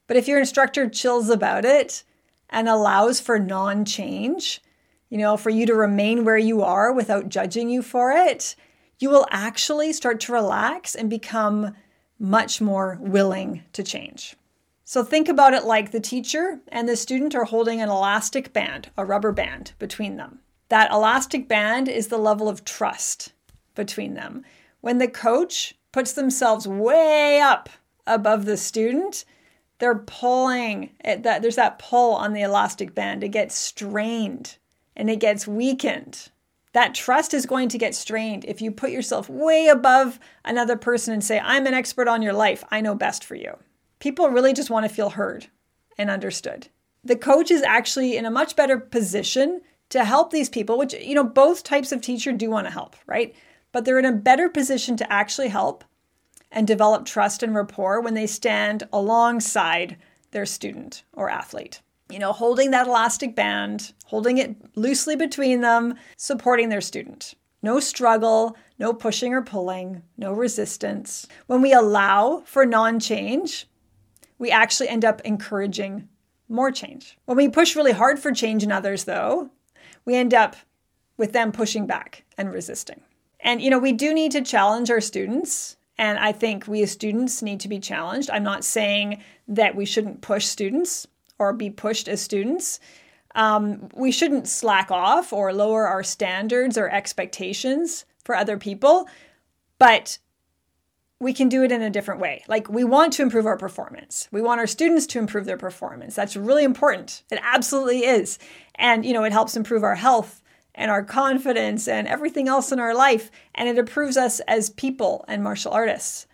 But 0.07 0.17
if 0.17 0.29
your 0.29 0.39
instructor 0.39 0.89
chills 0.89 1.31
about 1.31 1.65
it 1.65 2.05
and 2.49 2.69
allows 2.69 3.21
for 3.21 3.39
non 3.39 3.85
change, 3.85 4.61
you 5.09 5.19
know, 5.19 5.37
for 5.37 5.51
you 5.51 5.67
to 5.67 5.75
remain 5.75 6.25
where 6.25 6.39
you 6.39 6.63
are 6.63 6.93
without 6.93 7.29
judging 7.29 7.71
you 7.71 7.83
for 7.83 8.13
it, 8.13 8.55
you 8.99 9.09
will 9.09 9.27
actually 9.31 9.93
start 9.93 10.21
to 10.21 10.33
relax 10.33 10.95
and 10.95 11.09
become 11.09 11.75
much 12.19 12.61
more 12.61 12.99
willing 13.01 13.63
to 13.73 13.83
change. 13.83 14.37
So 14.91 15.05
think 15.05 15.29
about 15.29 15.55
it 15.55 15.63
like 15.63 15.93
the 15.93 16.01
teacher 16.01 16.59
and 16.67 16.89
the 16.89 16.97
student 16.97 17.37
are 17.37 17.45
holding 17.45 17.81
an 17.81 17.89
elastic 17.89 18.53
band, 18.53 18.91
a 18.97 19.05
rubber 19.05 19.31
band 19.31 19.73
between 19.79 20.17
them. 20.17 20.41
That 20.69 20.91
elastic 20.91 21.47
band 21.47 21.87
is 21.87 22.09
the 22.09 22.19
level 22.19 22.49
of 22.49 22.65
trust 22.65 23.33
between 23.77 24.15
them. 24.15 24.45
When 24.81 24.99
the 24.99 25.07
coach 25.07 25.77
puts 25.93 26.13
themselves 26.15 26.67
way 26.67 27.39
up 27.41 27.69
above 28.05 28.47
the 28.47 28.57
student, 28.57 29.25
they're 29.79 29.95
pulling 29.95 30.91
it, 31.05 31.23
that 31.23 31.41
there's 31.41 31.55
that 31.55 31.79
pull 31.79 32.15
on 32.15 32.33
the 32.33 32.43
elastic 32.43 32.93
band. 32.93 33.23
It 33.23 33.29
gets 33.29 33.55
strained 33.55 34.57
and 34.97 35.09
it 35.09 35.21
gets 35.21 35.47
weakened. 35.47 36.31
That 36.73 36.97
trust 36.97 37.33
is 37.33 37.47
going 37.47 37.69
to 37.69 37.79
get 37.79 37.95
strained 37.95 38.45
if 38.45 38.61
you 38.61 38.73
put 38.73 38.91
yourself 38.91 39.29
way 39.29 39.69
above 39.69 40.19
another 40.45 40.75
person 40.75 41.15
and 41.15 41.23
say, 41.23 41.39
I'm 41.39 41.69
an 41.69 41.75
expert 41.75 42.09
on 42.09 42.23
your 42.23 42.33
life. 42.33 42.65
I 42.73 42.81
know 42.81 42.97
best 42.97 43.23
for 43.23 43.37
you. 43.37 43.57
People 44.01 44.31
really 44.31 44.53
just 44.53 44.71
want 44.71 44.89
to 44.89 44.95
feel 44.95 45.11
heard 45.11 45.47
and 45.97 46.11
understood. 46.11 46.69
The 47.05 47.17
coach 47.17 47.51
is 47.51 47.63
actually 47.63 48.17
in 48.17 48.27
a 48.27 48.31
much 48.31 48.57
better 48.57 48.79
position 48.79 49.61
to 49.91 50.05
help 50.05 50.31
these 50.31 50.49
people, 50.49 50.79
which, 50.79 50.95
you 50.95 51.15
know, 51.15 51.25
both 51.25 51.63
types 51.63 51.93
of 51.93 52.01
teacher 52.01 52.33
do 52.33 52.51
want 52.51 52.67
to 52.67 52.73
help, 52.73 52.97
right? 53.07 53.35
But 53.73 53.85
they're 53.85 53.99
in 53.99 54.05
a 54.05 54.13
better 54.13 54.49
position 54.49 54.97
to 54.97 55.13
actually 55.13 55.49
help 55.49 55.85
and 56.51 56.67
develop 56.67 57.05
trust 57.05 57.43
and 57.43 57.55
rapport 57.55 58.01
when 58.01 58.15
they 58.15 58.27
stand 58.27 58.89
alongside 58.93 59.97
their 60.33 60.47
student 60.47 61.05
or 61.13 61.31
athlete. 61.31 61.81
You 62.09 62.19
know, 62.19 62.33
holding 62.33 62.73
that 62.73 62.87
elastic 62.87 63.37
band, 63.37 63.93
holding 64.07 64.39
it 64.39 64.57
loosely 64.77 65.15
between 65.15 65.61
them, 65.61 65.95
supporting 66.17 66.69
their 66.69 66.81
student. 66.81 67.35
No 67.63 67.79
struggle, 67.79 68.57
no 68.79 68.93
pushing 68.93 69.35
or 69.35 69.43
pulling, 69.43 70.03
no 70.17 70.33
resistance. 70.33 71.29
When 71.47 71.61
we 71.61 71.73
allow 71.73 72.43
for 72.47 72.65
non 72.65 72.99
change, 72.99 73.67
we 74.41 74.51
actually 74.51 74.89
end 74.89 75.05
up 75.05 75.21
encouraging 75.21 76.09
more 76.49 76.73
change. 76.73 77.17
When 77.27 77.37
we 77.37 77.49
push 77.49 77.77
really 77.77 77.93
hard 77.93 78.19
for 78.19 78.33
change 78.33 78.65
in 78.65 78.73
others, 78.73 79.05
though, 79.05 79.51
we 80.05 80.17
end 80.17 80.35
up 80.35 80.57
with 81.17 81.33
them 81.33 81.53
pushing 81.53 81.87
back 81.87 82.25
and 82.39 82.51
resisting. 82.51 83.03
And, 83.39 83.61
you 83.61 83.71
know, 83.71 83.79
we 83.79 83.93
do 83.93 84.13
need 84.15 84.33
to 84.33 84.41
challenge 84.41 84.91
our 84.91 85.03
students. 85.03 85.77
And 85.99 86.19
I 86.19 86.33
think 86.33 86.67
we 86.67 86.83
as 86.83 86.91
students 86.91 87.43
need 87.43 87.61
to 87.61 87.69
be 87.69 87.79
challenged. 87.79 88.31
I'm 88.31 88.43
not 88.43 88.65
saying 88.65 89.23
that 89.47 89.77
we 89.77 89.85
shouldn't 89.85 90.23
push 90.23 90.47
students 90.47 91.07
or 91.39 91.53
be 91.53 91.69
pushed 91.69 92.09
as 92.09 92.23
students. 92.23 92.81
Um, 93.35 93.91
we 93.95 94.11
shouldn't 94.11 94.49
slack 94.49 94.91
off 94.91 95.35
or 95.35 95.53
lower 95.53 95.87
our 95.87 96.03
standards 96.03 96.79
or 96.79 96.89
expectations 96.89 98.07
for 98.25 98.35
other 98.35 98.57
people, 98.57 99.07
but 99.79 100.19
we 101.21 101.35
can 101.35 101.51
do 101.51 101.63
it 101.63 101.71
in 101.71 101.83
a 101.83 101.91
different 101.91 102.21
way. 102.21 102.43
Like 102.49 102.69
we 102.71 102.83
want 102.83 103.13
to 103.15 103.23
improve 103.23 103.45
our 103.45 103.59
performance. 103.59 104.27
We 104.33 104.41
want 104.41 104.59
our 104.59 104.67
students 104.67 105.07
to 105.09 105.19
improve 105.19 105.45
their 105.45 105.59
performance. 105.59 106.17
That's 106.17 106.35
really 106.35 106.65
important. 106.65 107.23
It 107.31 107.39
absolutely 107.43 108.05
is. 108.05 108.39
And 108.75 109.05
you 109.05 109.13
know, 109.13 109.25
it 109.25 109.33
helps 109.33 109.55
improve 109.55 109.85
our 109.85 109.95
health 109.95 110.43
and 110.75 110.91
our 110.91 111.05
confidence 111.05 111.87
and 111.87 112.09
everything 112.09 112.49
else 112.49 112.73
in 112.73 112.81
our 112.81 112.95
life 112.95 113.31
and 113.55 113.69
it 113.69 113.77
improves 113.77 114.17
us 114.17 114.41
as 114.41 114.71
people 114.71 115.25
and 115.29 115.45
martial 115.45 115.73
artists. 115.73 116.27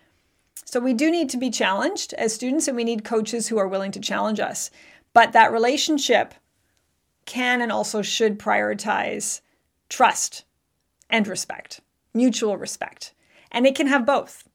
So 0.64 0.78
we 0.78 0.94
do 0.94 1.10
need 1.10 1.30
to 1.30 1.36
be 1.36 1.50
challenged 1.50 2.12
as 2.14 2.34
students 2.34 2.68
and 2.68 2.76
we 2.76 2.84
need 2.84 3.04
coaches 3.04 3.48
who 3.48 3.58
are 3.58 3.68
willing 3.68 3.92
to 3.92 4.00
challenge 4.00 4.38
us. 4.38 4.70
But 5.12 5.32
that 5.32 5.52
relationship 5.52 6.34
can 7.24 7.60
and 7.60 7.72
also 7.72 8.02
should 8.02 8.38
prioritize 8.38 9.40
trust 9.88 10.44
and 11.10 11.26
respect, 11.26 11.80
mutual 12.14 12.56
respect. 12.56 13.14
And 13.50 13.66
it 13.66 13.74
can 13.74 13.86
have 13.88 14.06
both. 14.06 14.45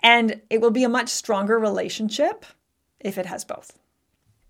And 0.00 0.40
it 0.48 0.60
will 0.60 0.70
be 0.70 0.84
a 0.84 0.88
much 0.88 1.08
stronger 1.08 1.58
relationship 1.58 2.44
if 3.00 3.18
it 3.18 3.26
has 3.26 3.44
both. 3.44 3.78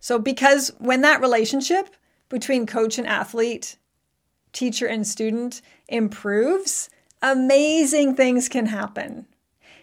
So, 0.00 0.18
because 0.18 0.72
when 0.78 1.00
that 1.02 1.20
relationship 1.20 1.94
between 2.28 2.66
coach 2.66 2.98
and 2.98 3.06
athlete, 3.06 3.76
teacher 4.52 4.86
and 4.86 5.06
student 5.06 5.62
improves, 5.88 6.90
amazing 7.22 8.14
things 8.14 8.48
can 8.48 8.66
happen. 8.66 9.26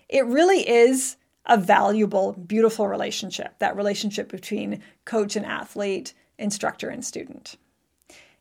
It 0.08 0.26
really 0.26 0.68
is 0.68 1.18
a 1.46 1.58
valuable, 1.58 2.34
beautiful 2.34 2.88
relationship, 2.88 3.60
that 3.60 3.76
relationship 3.76 4.30
between 4.30 4.82
coach 5.06 5.36
and 5.36 5.46
athlete, 5.46 6.14
instructor 6.38 6.90
and 6.90 7.06
student. 7.06 7.56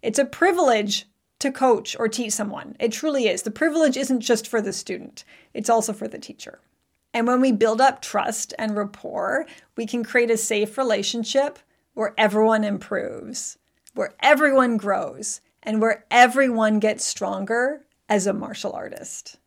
It's 0.02 0.18
a 0.18 0.24
privilege 0.24 1.06
to 1.40 1.50
coach 1.50 1.96
or 1.98 2.08
teach 2.08 2.32
someone. 2.32 2.76
It 2.78 2.92
truly 2.92 3.28
is. 3.28 3.42
The 3.42 3.50
privilege 3.50 3.96
isn't 3.96 4.20
just 4.20 4.46
for 4.46 4.60
the 4.60 4.72
student, 4.72 5.24
it's 5.52 5.70
also 5.70 5.92
for 5.92 6.08
the 6.08 6.18
teacher. 6.18 6.60
And 7.14 7.28
when 7.28 7.40
we 7.40 7.52
build 7.52 7.80
up 7.80 8.02
trust 8.02 8.52
and 8.58 8.76
rapport, 8.76 9.46
we 9.76 9.86
can 9.86 10.02
create 10.02 10.32
a 10.32 10.36
safe 10.36 10.76
relationship 10.76 11.60
where 11.94 12.12
everyone 12.18 12.64
improves, 12.64 13.56
where 13.94 14.14
everyone 14.20 14.76
grows, 14.76 15.40
and 15.62 15.80
where 15.80 16.04
everyone 16.10 16.80
gets 16.80 17.04
stronger 17.04 17.86
as 18.08 18.26
a 18.26 18.32
martial 18.32 18.72
artist. 18.72 19.38